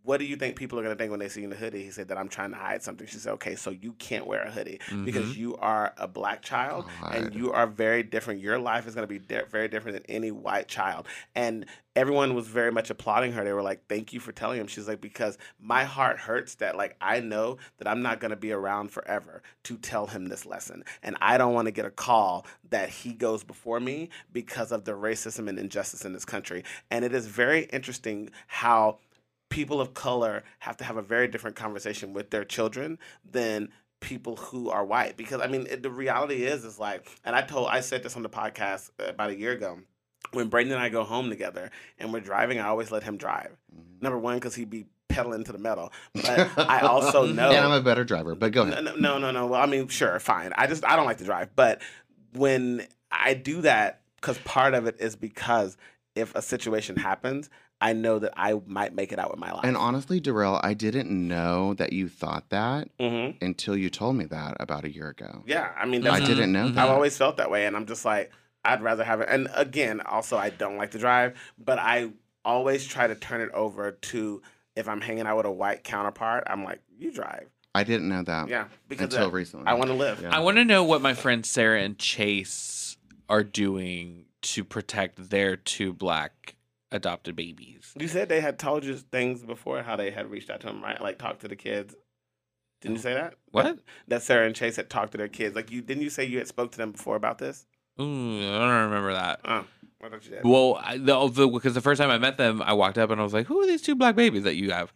[0.07, 1.83] What do you think people are gonna think when they see you in the hoodie?
[1.83, 3.05] He said that I'm trying to hide something.
[3.07, 5.35] She said, "Okay, so you can't wear a hoodie because Mhm.
[5.35, 8.39] you are a black child and you are very different.
[8.39, 12.47] Your life is gonna be di- very different than any white child." And everyone was
[12.47, 13.43] very much applauding her.
[13.43, 16.77] They were like, "Thank you for telling him." She's like, "Because my heart hurts that
[16.77, 20.45] like I know that I'm not going to be around forever to tell him this
[20.45, 24.71] lesson, and I don't want to get a call that he goes before me because
[24.71, 28.99] of the racism and injustice in this country." And it is very interesting how
[29.49, 33.69] people of color have to have a very different conversation with their children than
[33.99, 37.41] people who are white because i mean it, the reality is is like and i
[37.41, 39.79] told i said this on the podcast about a year ago
[40.33, 43.55] when Braden and I go home together and we're driving, I always let him drive.
[43.73, 44.01] Mhm.
[44.01, 45.91] Number one, because he'd be pedaling to the metal.
[46.13, 47.49] But I also know.
[47.49, 48.83] And I'm a better driver, but go ahead.
[48.83, 49.47] no, no, no, no.
[49.47, 50.53] Well, I mean, sure, fine.
[50.57, 51.81] I just I don't like to drive, but
[52.33, 55.77] when I do that, because part of it is because
[56.15, 57.49] if a situation happens,
[57.79, 59.63] I know that I might make it out with my life.
[59.63, 64.25] And honestly, Dorell, I didn't know that you thought that hmm until you told me
[64.25, 65.43] that about a year ago.
[65.45, 66.75] yeah, I mean, I that's, didn't know mhm.
[66.75, 66.85] that.
[66.85, 68.31] I've always felt that way, and I'm just like,
[68.65, 69.29] I'd rather have it.
[69.29, 72.09] And again, also, I don't like to drive, but I
[72.43, 74.41] always try to turn it over to
[74.75, 76.43] if I'm hanging out with a white counterpart.
[76.47, 79.67] I'm like, you drive, I didn't know that yeah, because until recently.
[79.67, 80.21] I want to live.
[80.21, 80.35] Yeah.
[80.35, 82.97] i want to know what my friends sarah and chase
[83.29, 86.55] are doing to protect their two black
[86.91, 90.61] adopted babies You said they had told you things before, how they had reached out
[90.61, 91.01] to him, right?
[91.01, 91.95] Like talked to the kids.
[92.81, 93.35] Didn't you say that?
[93.51, 95.55] what That Sarah and Chase had talked to their kids.
[95.55, 97.65] Like you didn't you say you had spoke to them before about this?
[97.99, 99.65] Ooh, i don't remember that Oh,
[100.03, 100.39] I thought you.
[100.43, 103.09] Well, I, the, oh, the because the first time I met them, I walked up
[103.09, 104.93] and I was like, "Who are these two black babies that you have?"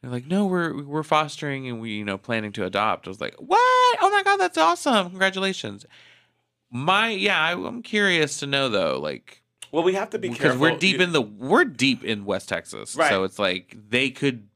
[0.00, 3.20] They're like, "No, we're we're fostering and we you know planning to adopt." I was
[3.20, 3.98] like, "What?
[4.00, 5.10] Oh my god, that's awesome!
[5.10, 5.84] Congratulations!"
[6.70, 9.39] My yeah, I, I'm curious to know though, like
[9.72, 10.44] Well, we have to be careful.
[10.44, 13.08] because we're deep You- in the we're deep in West Texas, Right.
[13.10, 14.48] so it's like they could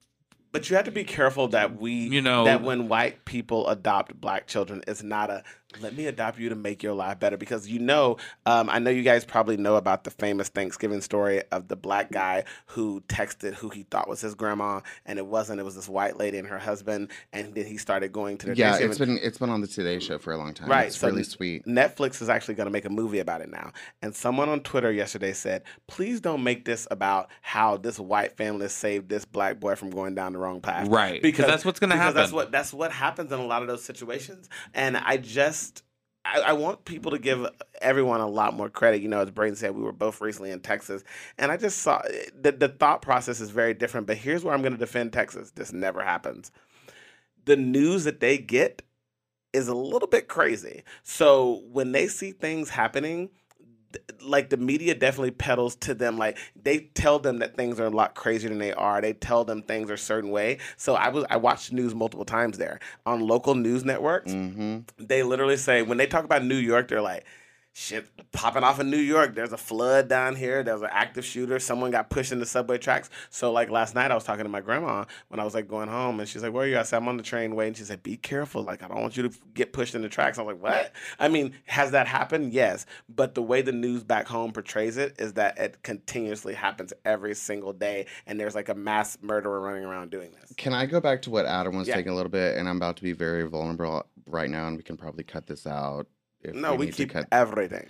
[0.52, 4.20] But you have to be careful that we, You know- that when white people adopt
[4.20, 5.42] black children, it's not a
[5.80, 8.16] Let me adopt you to make your life better because you know,
[8.46, 12.10] um, I know you guys probably know about the famous Thanksgiving story of the black
[12.10, 15.60] guy who texted who he thought was his grandma and it wasn't.
[15.60, 18.54] It was this white lady and her husband, and then he started going to their
[18.54, 20.68] Yeah, it's been it's been on the Today Show for a long time.
[20.68, 21.64] Right, It's so really sweet.
[21.66, 23.72] Netflix is actually going to make a movie about it now.
[24.02, 28.68] And someone on Twitter yesterday said, please don't make this about how this white family
[28.68, 30.88] saved this black boy from going down the wrong path.
[30.88, 33.68] right because that's what's gonna happen That's what, that's what happens in a lot of
[33.68, 34.48] those situations.
[34.74, 35.63] And I just.
[36.24, 37.46] I, I want people to give
[37.80, 39.02] everyone a lot more credit.
[39.02, 41.04] You know, as Braden said, we were both recently in Texas,
[41.38, 42.02] and I just saw
[42.34, 44.06] the, the thought process is very different.
[44.06, 45.50] But here's where I'm going to defend Texas.
[45.50, 46.50] This never happens.
[47.44, 48.82] The news that they get
[49.52, 50.82] is a little bit crazy.
[51.02, 53.30] So when they see things happening,
[54.22, 57.90] like the media definitely peddles to them like they tell them that things are a
[57.90, 59.00] lot crazier than they are.
[59.00, 60.58] They tell them things are a certain way.
[60.76, 62.80] So i was i watched news multiple times there.
[63.06, 67.00] On local news networks hmm they literally say when they talk about new york they're
[67.00, 67.24] like
[67.76, 69.34] shit popping off in New York.
[69.34, 70.62] There's a flood down here.
[70.62, 71.58] There's an active shooter.
[71.58, 73.10] Someone got pushed in the subway tracks.
[73.30, 75.88] So like last night, I was talking to my grandma when I was like going
[75.88, 77.82] home, and she's like, "Where are you?" I said, "I'm on the train waiting." She
[77.82, 78.62] said, "Be careful.
[78.62, 80.92] Like I don't want you to get pushed in the tracks." I was like, "What?"
[81.18, 82.52] I mean, has that happened?
[82.52, 86.92] Yes, but the way the news back home portrays it is that it continuously happens
[87.04, 90.52] every single day, and there's like a mass murderer running around doing this.
[90.56, 91.94] Can I go back to what Adam was Yeah.
[91.94, 92.56] saying a little bit?
[92.56, 95.66] And I'm about to be very vulnerable right now, and we can probably cut this
[95.66, 96.06] out.
[96.44, 97.28] If no, we need to keep cut.
[97.32, 97.86] everything.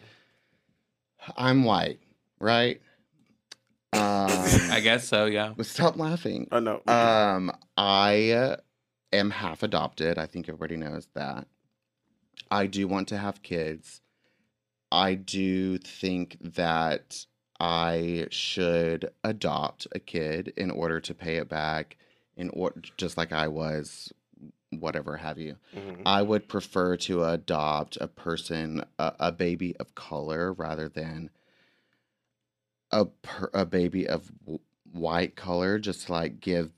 [1.37, 2.01] I'm white,
[2.41, 2.81] right?
[3.95, 4.29] Um,
[4.73, 5.27] I guess so.
[5.27, 5.55] Yeah.
[5.57, 6.49] but stop laughing.
[6.51, 6.83] Oh no.
[6.89, 8.57] Um, I uh,
[9.13, 10.19] am half adopted.
[10.19, 11.47] I think everybody knows that.
[12.51, 14.01] I do want to have kids.
[14.91, 17.25] I do think that
[17.61, 21.97] I should adopt a kid in order to pay it back,
[22.37, 24.13] in order just like I was,
[24.81, 25.57] whatever have you.
[25.75, 26.03] Mhm.
[26.07, 31.31] I would prefer to adopt a person, a, a baby of color, rather than
[32.91, 34.61] a per, a baby of w-
[34.93, 35.79] white color.
[35.79, 36.71] Just like give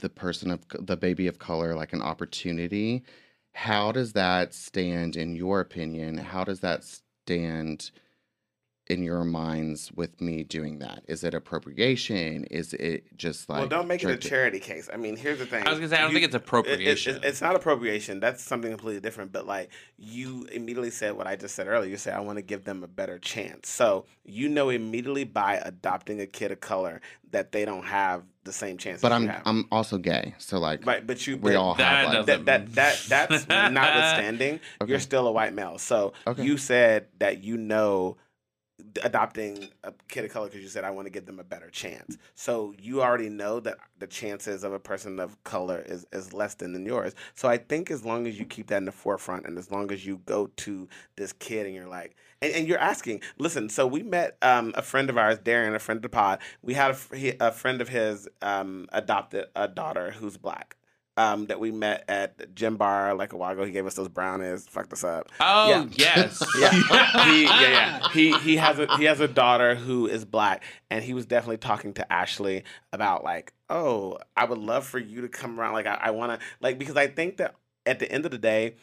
[0.00, 3.02] the person of the baby of color like an opportunity.
[3.52, 6.18] How does that stand in your opinion?
[6.18, 7.90] How does that stand
[8.88, 11.02] in your minds with me doing that?
[11.08, 12.44] Is it appropriation?
[12.44, 14.88] Is it just like well, don't make it a charity case.
[14.92, 15.66] I mean, here's the thing.
[15.66, 17.20] I was gonna say I don't You- think it's it- it- appropriation.
[17.22, 18.20] it's not appropriation.
[18.20, 19.32] That's something completely different.
[19.32, 21.90] But like you immediately said what I just said earlier.
[21.90, 23.68] You said I want to give them a better chance.
[23.70, 28.52] So you know immediately by adopting a kid of color that they don't have the
[28.52, 29.00] same chance.
[29.00, 29.30] But I'm.
[29.46, 31.04] I'm also gay, so like right.
[31.06, 33.48] But you we but all That have like that that that that's
[33.94, 34.60] notwithstanding.
[34.82, 34.90] Okay.
[34.90, 35.78] You're still a white male.
[35.78, 36.44] So Okay.
[36.44, 38.18] you said that you know
[39.02, 41.70] adopting a kid of color because you said I want to give them a better
[41.70, 42.18] chance.
[42.34, 46.54] So you already know that the chances of a person of color is is less
[46.54, 47.14] than than yours.
[47.34, 49.92] So I think as long as you keep that in the forefront and as long
[49.92, 53.68] as you go to this kid and you're like and, and you're asking, listen.
[53.68, 56.40] So we met um, a friend of ours, Darren, a friend of the pod.
[56.62, 60.76] We had a, a friend of his um, adopted a daughter who's black.
[61.16, 63.64] Um, that we met at Gym Bar like a while ago.
[63.64, 65.30] He gave us those brownies, fucked us up.
[65.38, 65.86] oh Yeah.
[65.92, 66.42] yes.
[66.58, 66.70] Yeah,
[67.30, 68.08] he, yeah, yeah.
[68.10, 71.58] He he has a he has a daughter who is black, and he was definitely
[71.58, 75.74] talking to Ashley about like, oh, I would love for you to come around.
[75.74, 77.54] Like, I, I want to like because I think that
[77.86, 78.74] at the end of the day,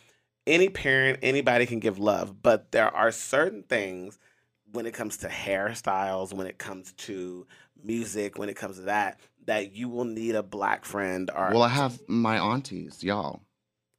[0.48, 4.20] any parent, anybody can give love, but there are certain things
[4.72, 7.46] when it comes to hairstyles, when it comes to
[7.84, 11.64] music, when it comes to that, that you will need a black friend or Well,
[11.64, 13.42] I have my aunties, y'all.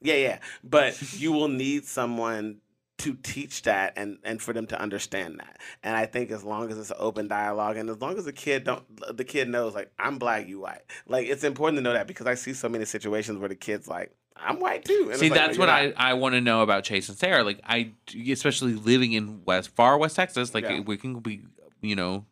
[0.00, 0.38] yeah, yeah.
[0.64, 2.58] But you will need someone
[2.98, 5.58] to teach that and and for them to understand that.
[5.82, 8.32] And I think as long as it's an open dialogue and as long as the
[8.32, 8.84] kid don't
[9.16, 10.82] the kid knows like I'm black, you white.
[11.08, 13.88] Like it's important to know that because I see so many situations where the kid's
[13.88, 15.08] like I'm white too.
[15.10, 17.18] And See, like, that's "No, what you're I, I want to know about Chase and
[17.18, 17.44] Sarah.
[17.44, 17.92] Like, I,
[18.30, 20.80] especially living in West, far West Texas, like Yeah.
[20.80, 21.42] we can be,
[21.80, 22.24] you know,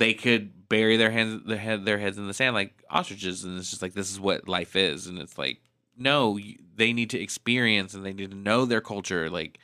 [0.00, 3.56] they could bury their hands, their head, their heads in the sand like ostriches, and
[3.58, 5.60] it's just like this is what life is, and it's like
[5.96, 6.38] no,
[6.76, 9.28] they need to experience and they need to know their culture.
[9.28, 9.58] Like,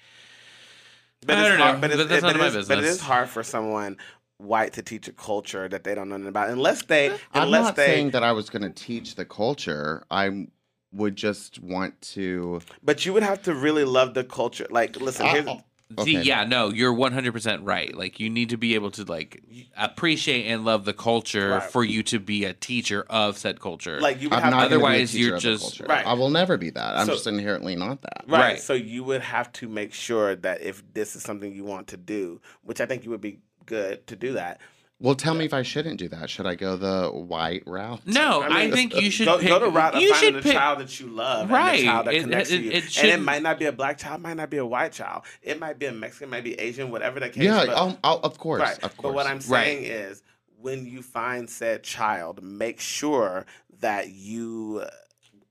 [1.26, 2.54] But I it's don't hard, know, but, it's, but that's it- none of my it
[2.56, 2.96] is- But it business.
[2.96, 3.96] is hard for someone
[4.38, 7.64] white to teach a culture that they don't know nothing about unless they I'm unless
[7.64, 10.04] not they saying that I was going to teach the culture.
[10.10, 10.48] I
[10.92, 12.60] would just want to.
[12.82, 14.66] but you would have to really love the culture.
[14.68, 15.64] Like listen, here's I- see,
[15.96, 16.20] Okay.
[16.22, 17.94] yeah, no, you're 100 percent right.
[17.96, 19.40] Like, you need to be able to like
[19.76, 21.62] appreciate and love the culture Right.
[21.70, 24.00] for you to be a teacher of said culture.
[24.00, 26.04] like you would I'm have not otherwise be a you're of just- Right.
[26.06, 26.96] I will never be that.
[26.96, 28.24] I'm So- just inherently not that.
[28.26, 28.40] Right.
[28.40, 28.60] Right.
[28.60, 31.96] So you would have to make sure that if this is something you want to
[31.96, 34.60] do, which I think you would be good to do that,
[34.98, 36.30] Well, tell me if I shouldn't do that.
[36.30, 38.00] Should I go the white route?
[38.06, 39.48] No, I, mean, think you should go, pick.
[39.48, 40.52] go the route of you finding should the pick.
[40.56, 41.72] child that you love, Right.
[41.72, 42.70] And the child that It- connects it- to you.
[42.70, 44.92] it and it shouldn't- might not be a black child, might not be a white
[44.92, 45.24] child.
[45.42, 47.42] It might be a Mexican, might be Asian, whatever the case.
[47.44, 48.74] Yeah, but- I'll, I'll, of course, right.
[48.82, 49.02] of course.
[49.02, 49.66] But what I'm Right.
[49.66, 50.22] saying is,
[50.58, 53.44] when you find said child, make sure
[53.80, 54.82] that you,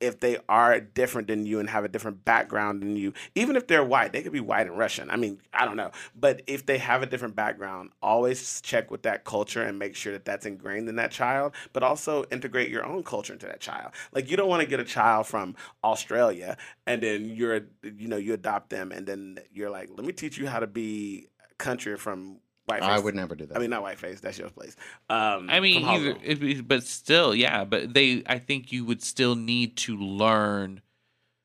[0.06, 3.68] if they are different than you and have a different background than you, even if
[3.68, 5.10] they're white, they could be white and Russian.
[5.10, 5.92] I mean, I don't know.
[6.16, 10.14] But if they have a different background, always check with that culture and make sure
[10.14, 11.54] that that's ingrained in that child.
[11.74, 13.92] But also integrate your own culture into that child.
[14.14, 18.18] Like you don't want to get a child from Australia and then you're, you know,
[18.18, 21.28] you adopt them and then you're like, let me teach you how to be
[21.58, 22.82] country from white.
[22.84, 23.58] I would never do that.
[23.58, 24.20] I mean, not white face.
[24.20, 24.76] That's your place.
[25.10, 27.64] Um, I mean, either, it- it- but still, yeah.
[27.66, 30.82] But they, I think you would still need to learn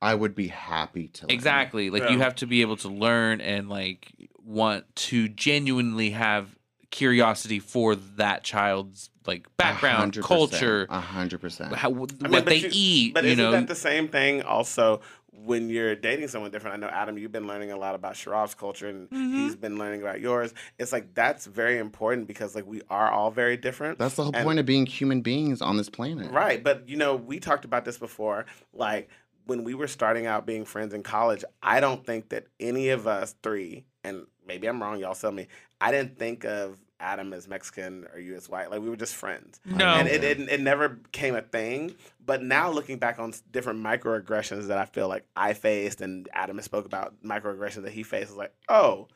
[0.02, 1.26] I would be happy to.
[1.26, 1.30] learn.
[1.34, 1.90] exactly.
[1.90, 4.10] Like you have to be able to learn and like
[4.42, 6.56] want to genuinely have
[6.90, 11.74] curiosity for that child's like background, hundred culture, A hundred percent.
[11.74, 13.14] how, I mean, what but they you- eat.
[13.14, 14.40] But you isn't know, that the same thing?
[14.42, 15.02] Also,
[15.44, 18.54] when you're dating someone different, I know Adam, you've been learning a lot about Sharaf's
[18.54, 19.32] culture, and Mhm.
[19.34, 20.52] he's been learning about yours.
[20.78, 23.98] It's like that's very important because like we are all very different.
[23.98, 26.30] That's the whole And- point of being human beings on this planet.
[26.30, 28.44] Right, but you know, we talked about this before.
[28.74, 29.08] Like
[29.46, 33.06] when we were starting out being friends in college, I don't think that any of
[33.06, 35.48] us three, and maybe I'm wrong, y'all tell me,
[35.80, 38.70] I didn't think of Adam is Mexican or you as white.
[38.70, 39.58] Like we were just friends.
[39.64, 41.94] no, And it, it, it never became a thing.
[42.24, 46.56] But now looking back on different microaggressions that I feel like I faced and Adam
[46.56, 49.08] has spoke about microaggressions that he faced, is like, oh,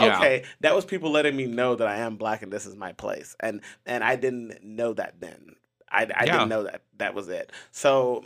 [0.00, 0.16] yeah.
[0.16, 2.92] okay, that was people letting me know that I am black and this is my
[2.92, 3.36] place.
[3.40, 5.56] And and I didn't know that then.
[5.90, 6.32] I, I Yeah.
[6.32, 7.50] didn't know that that was it.
[7.70, 8.24] So,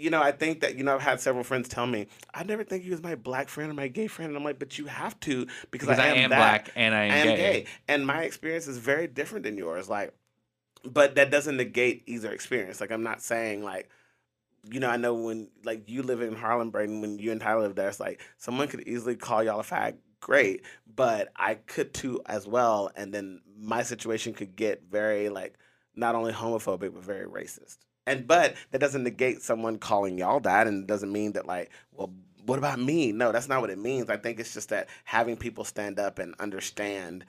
[0.00, 2.64] you know, I think that, you know, I've had several friends tell me, I never
[2.64, 4.30] think you was my black friend or my gay friend.
[4.30, 6.36] And I'm like, but you have to because, because I am, that.
[6.38, 7.36] black and I I am am gay.
[7.36, 7.66] gay.
[7.88, 9.88] And my experience is very different than yours.
[9.88, 10.14] Like,
[10.84, 12.80] but that doesn't negate either experience.
[12.80, 13.90] Like, I'm not saying like,
[14.70, 17.62] you know, I know when like you live in Harlem, Braden, when you and Tyler
[17.62, 19.96] live there, it's like someone could easily call y'all a fag.
[20.20, 25.54] Great, but I could too as well, and then my situation could get very like
[25.96, 27.78] not only homophobic but very racist.
[28.06, 31.70] And but that doesn't negate someone calling y'all that, and it doesn't mean that like,
[31.92, 32.12] well,
[32.46, 33.12] what about me?
[33.12, 34.08] No, that's not what it means.
[34.10, 37.24] I think it's just that having people stand up and understand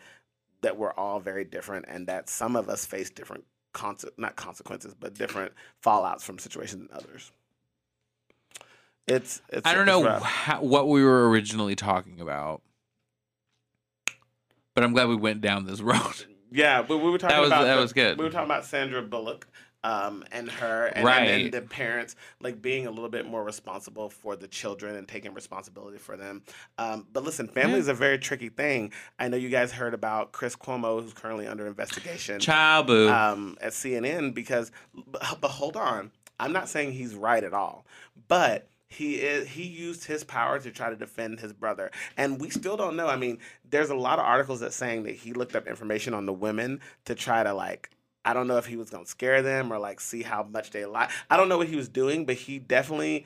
[0.62, 3.44] that we're all very different, and that some of us face different
[3.74, 5.52] conse- not consequences, but different
[5.84, 7.32] fallouts from situations than others.
[9.08, 12.62] It's, it's I don't know how, what we were originally talking about,
[14.74, 16.26] but I'm glad we went down this road.
[16.52, 18.18] Yeah, but we were talking was- about that the- was good.
[18.18, 19.48] We were talking about Sandra Bullock,
[19.84, 21.28] um, and her, and, Right.
[21.28, 25.34] and the parents like being a little bit more responsible for the children and taking
[25.34, 26.44] responsibility for them.
[26.78, 28.92] Um, but listen, family is a very tricky thing.
[29.20, 32.40] I know you guys heard about Chris Cuomo, who's currently under investigation.
[32.86, 33.10] Boo.
[33.10, 37.86] um, at CNN because, but, but hold on, I'm not saying he's right at all,
[38.28, 42.50] but he is he used his power to try to defend his brother, and we
[42.50, 43.08] still don't know.
[43.08, 43.38] I mean,
[43.70, 46.82] there's a lot of articles that saying that he looked up information on the women
[47.06, 47.90] to try to like.
[48.24, 50.86] I don't know if he was gonna scare them or like see how much they
[50.86, 51.10] lie.
[51.30, 53.26] I don't know what he was doing, but he definitely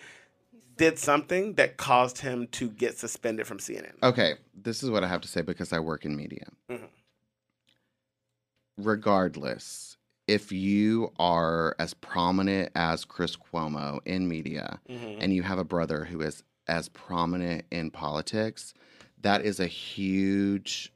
[0.77, 3.93] did something that caused him to get suspended from CNN.
[4.03, 6.47] Okay, this is what I have to say because I work in media.
[6.69, 6.89] Mhm.
[8.77, 15.17] Regardless, if you are as prominent as Chris Cuomo in media Mhm.
[15.21, 18.73] and you have a brother who is as prominent in politics,
[19.21, 20.91] that is a huge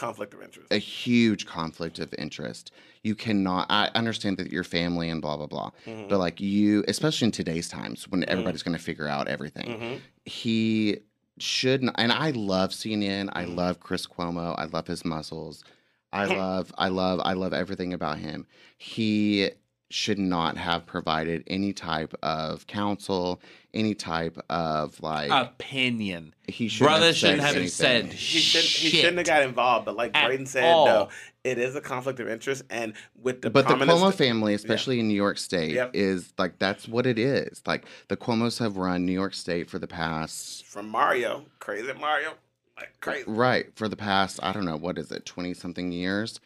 [0.00, 0.72] Conflict of interest.
[0.72, 2.72] a huge conflict of interest.
[3.02, 5.70] You cannot I understand that your family and blah blah blah.
[5.86, 6.08] Mhm.
[6.08, 8.30] But like you, especially in today's times when Mm-hmm.
[8.32, 10.00] everybody's going to figure out everything Mhm.
[10.24, 10.98] he
[11.38, 13.28] should not, and I love CNN.
[13.32, 13.56] I Mhm.
[13.56, 14.54] love Chris Cuomo.
[14.58, 15.64] I love his muscles.
[16.12, 18.46] I love, I love, I love everything about him.
[18.76, 19.50] He
[19.90, 23.40] should not have provided any type of counsel,
[23.74, 26.32] any type of like Opinion.
[26.46, 27.68] he should Brother shouldn't have anything.
[27.68, 29.00] said he shouldn't he shit.
[29.00, 29.84] shouldn't have got involved.
[29.86, 30.84] But like At Braden said, all.
[30.86, 31.08] though,
[31.42, 34.54] it is a conflict of interest, and with the but the prominence Cuomo that- family,
[34.54, 35.90] especially in New York State, Yep.
[35.94, 37.60] is like that's what it is.
[37.66, 42.34] Like the Cuomo's have run New York State for the past from Mario, crazy Mario,
[42.76, 43.24] like crazy.
[43.26, 46.38] right for the past I don't know what is it twenty something years.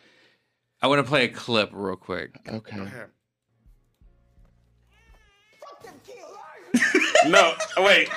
[0.80, 2.36] I want to play a clip real quick.
[2.49, 2.76] Okay,
[7.27, 8.09] no, wait.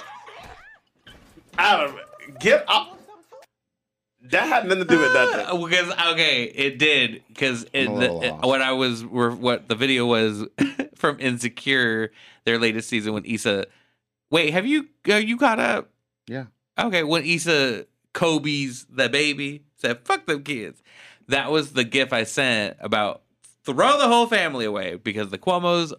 [1.57, 1.95] Adam,
[2.39, 2.93] get up.
[4.29, 5.45] That had nothing to do with nothing.
[5.45, 8.45] Uh, because okay, it did because it, I'm a the, little it- lost.
[8.45, 10.45] what I was what the video was
[10.95, 12.11] from Insecure,
[12.45, 13.67] their latest season when Issa.
[14.29, 15.89] Wait, have you uh, you caught up?
[16.27, 16.45] Yeah.
[16.77, 20.81] Okay, when Issa Kobe's the baby said, "Fuck them kids."
[21.29, 23.21] that was the gif I sent about
[23.65, 25.93] throw the whole family away because the Cuomo's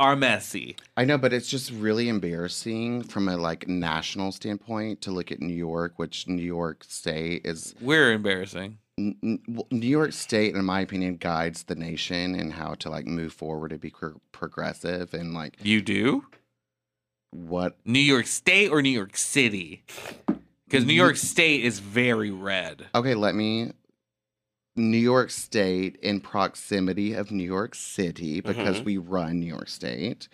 [0.00, 0.74] are messy.
[0.96, 5.40] I know, but it's just really embarrassing from a like national standpoint to look at
[5.40, 8.78] New York, which New York State is We're embarrassing.
[8.98, 9.40] N-
[9.70, 13.72] New York State, in my opinion, guides the nation in how to like move forward
[13.72, 16.24] and be pro- progressive and like You do?
[17.30, 17.76] what.
[17.84, 19.84] New York State or New York City?
[20.66, 22.86] Because New York State is very red.
[22.94, 23.72] Okay, let me.
[24.80, 28.84] New York State in proximity of New York City because Mhm.
[28.84, 30.28] we run New York State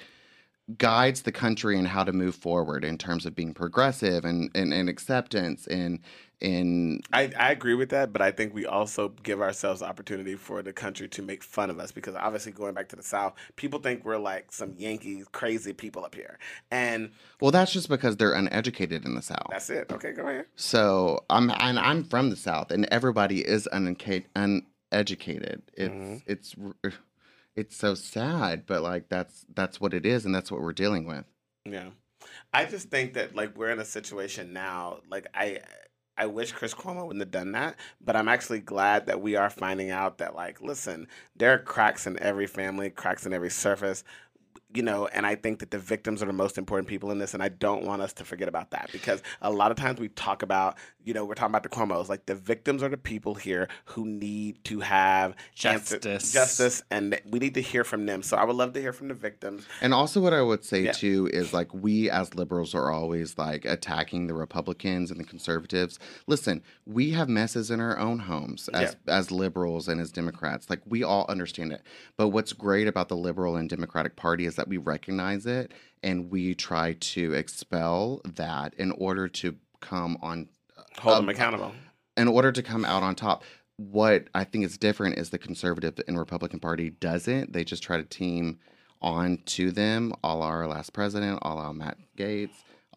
[0.79, 4.75] guides the country in how to move forward in terms of being progressive and and,
[4.75, 6.01] and acceptance and
[6.41, 10.63] in I, I agree with that, but I think we also give ourselves opportunity for
[10.63, 13.79] the country to make fun of us because obviously going back to the South, people
[13.79, 16.39] think we're like some Yankee crazy people up here.
[16.71, 17.11] And
[17.41, 19.91] well that's just because they're uneducated in the south that's it.
[19.91, 20.47] Okay, go ahead.
[20.57, 24.27] So I'm and I'm from the South, and everybody is uneducated.
[24.93, 25.63] uneducated.
[25.75, 26.23] It's Mhm.
[26.27, 26.57] it's
[27.57, 31.07] it's so sad, but like that's that's what it is, and that's what we're dealing
[31.07, 31.25] with.
[31.65, 31.91] Yeah.
[32.53, 35.61] I just think that like we're in a situation now, like I
[36.19, 39.51] I wish Chris Cuomo wouldn't have done that, but I'm actually glad that we are
[39.51, 44.03] finding out that like, listen, there are cracks in every family, cracks in every surface.
[44.77, 47.33] You know, and I think that the victims are the most important people in this,
[47.33, 50.09] and I don't want us to forget about that because a lot of times we
[50.09, 53.35] talk about, you know, we're talking about the Cuomo's, like the victims are the people
[53.37, 56.31] here who need to have answer- Justice.
[56.31, 58.23] justice, and we need to hear from them.
[58.23, 59.65] So I would love to hear from the victims.
[59.81, 60.93] And also, what I would say Yeah.
[60.93, 65.99] too is like we as liberals are always like attacking the Republicans and the conservatives.
[66.27, 70.69] Listen, we have messes in our own homes as as liberals and as Democrats.
[70.69, 71.81] Like we all understand it.
[72.19, 76.31] But what's great about the liberal and Democratic Party is that we recognize it and
[76.31, 80.49] we try to expel that in order to come on
[80.99, 81.73] Hold Um, them accountable.
[82.17, 83.45] in order to come out on top.
[83.77, 87.53] What I think is different is the conservative and Republican Party doesn't.
[87.53, 88.59] They just try to team
[89.03, 92.49] on to them, all our last president, all our Matt Gaetz,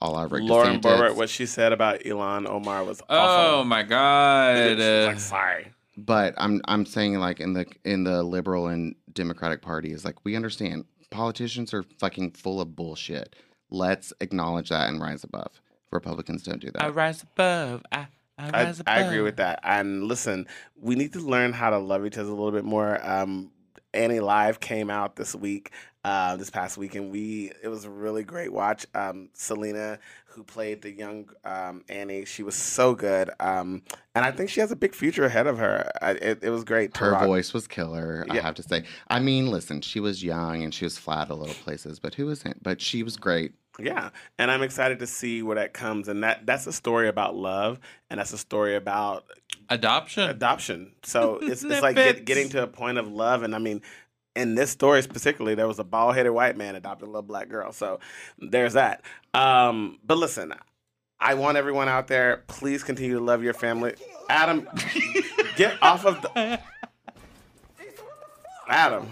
[0.02, 0.82] all our Rick Lauren DeSantis.
[0.82, 4.78] Boebert, what she said about Ilhan Omar was Oh my god.
[4.78, 5.74] was Uh, like, sorry.
[5.98, 10.16] but I'm I'm saying like in the in the liberal and Democratic party is like
[10.24, 13.36] we understand politicians are fucking full of bullshit.
[13.70, 15.62] Let's acknowledge that and rise above.
[15.92, 16.84] Republicans don't do that.
[16.84, 17.84] I rise above.
[17.92, 18.08] I,
[18.38, 19.12] I I, rise I above.
[19.12, 19.60] agree with that.
[19.64, 20.48] And listen,
[20.80, 23.04] we need to learn how to love each other a little bit more.
[23.08, 23.52] Um,
[23.94, 25.72] Annie Live came out this week,
[26.04, 28.86] uh, this past week, and we it was a really great watch.
[28.94, 30.00] Um, Celina,
[30.40, 33.82] who played the young um, Annie, she was so good, um,
[34.16, 35.92] and I think she has a big future ahead of her.
[36.02, 36.96] I, it, it was great.
[36.96, 38.86] Her Tarak- voice was killer, I have to say.
[39.10, 42.30] I mean, listen, she was young and she was flat a little places, but who
[42.30, 42.64] isn't?
[42.64, 43.52] But she was great.
[43.78, 47.36] Yeah, and I'm excited to see where that comes, and that that's a story about
[47.36, 47.78] love,
[48.10, 49.26] and that's a story about
[49.70, 50.30] Adoption.
[50.30, 50.94] adoption.
[51.04, 53.44] So it's, it's like get, getting to a point of love.
[53.44, 53.82] And I mean,
[54.40, 57.50] in this story particularly, there was a bald headed white man adopting a little black
[57.50, 57.72] girl.
[57.72, 58.00] So
[58.40, 59.02] there's that.
[59.34, 60.54] Um, but listen,
[61.20, 63.94] I want everyone out there, please continue to love your family.
[64.30, 64.68] Adam,
[65.56, 66.60] get off of the.
[68.70, 69.12] Adam.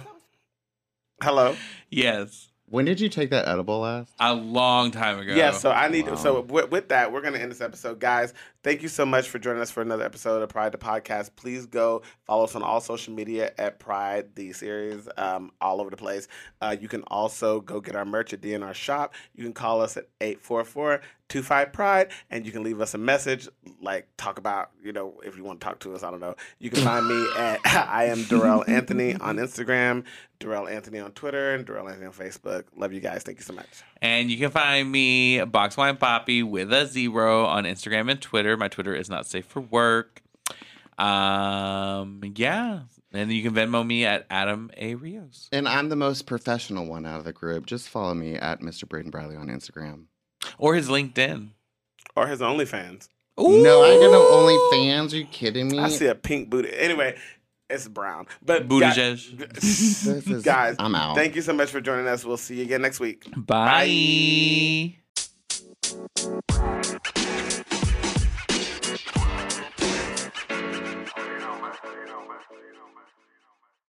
[1.22, 1.56] Hello.
[1.90, 2.50] yes.
[2.70, 4.14] When did you take that edible last?
[4.20, 5.34] A long time ago.
[5.34, 6.18] Yeah, so I need to.
[6.18, 8.34] so with, with that, we're gonna end this episode, guys.
[8.64, 11.32] Thank you so much for joining us for another episode of Pride the Podcast.
[11.36, 15.90] Please go follow us on all social media at Pride the series, um, all over
[15.90, 16.28] the place.
[16.60, 19.14] Uh, you can also go get our merch at DNR shop.
[19.36, 23.48] You can call us at 844-25 Pride, and you can leave us a message,
[23.82, 26.36] like talk about, you know, if you want to talk to us, I don't know.
[26.60, 30.04] You can find me at I am Dorell Anthony on Instagram,
[30.40, 32.66] Dorell Anthony on Twitter, and Dorell Anthony on Facebook.
[32.76, 33.24] Love you guys.
[33.24, 33.68] Thank you so much.
[34.02, 38.47] And you can find me Boxed Wine Papi with a zero on Instagram and Twitter.
[38.56, 40.22] My Twitter is not safe for work.
[40.98, 42.82] Um, yeah.
[43.14, 44.96] And you can Venmo me at Adam A.
[44.96, 45.50] Rios.
[45.52, 47.66] And I'm the most professional one out of the group.
[47.66, 48.88] Just follow me at Mr.
[48.88, 50.06] Braden Bradley on Instagram.
[50.58, 51.50] Or his LinkedIn.
[52.16, 53.10] Or his OnlyFans.
[53.38, 54.72] No, I ain't got no Ooh.
[54.74, 55.14] OnlyFans.
[55.14, 55.80] Are you kidding me?
[55.80, 56.74] I see a pink booty.
[56.76, 57.16] Anyway,
[57.70, 58.26] it's brown.
[58.44, 59.30] But Booty guys.
[59.54, 61.16] This is- guys, I'm out.
[61.16, 62.26] thank you so much for joining us.
[62.26, 63.26] We'll see you again next week.
[63.38, 64.96] Bye.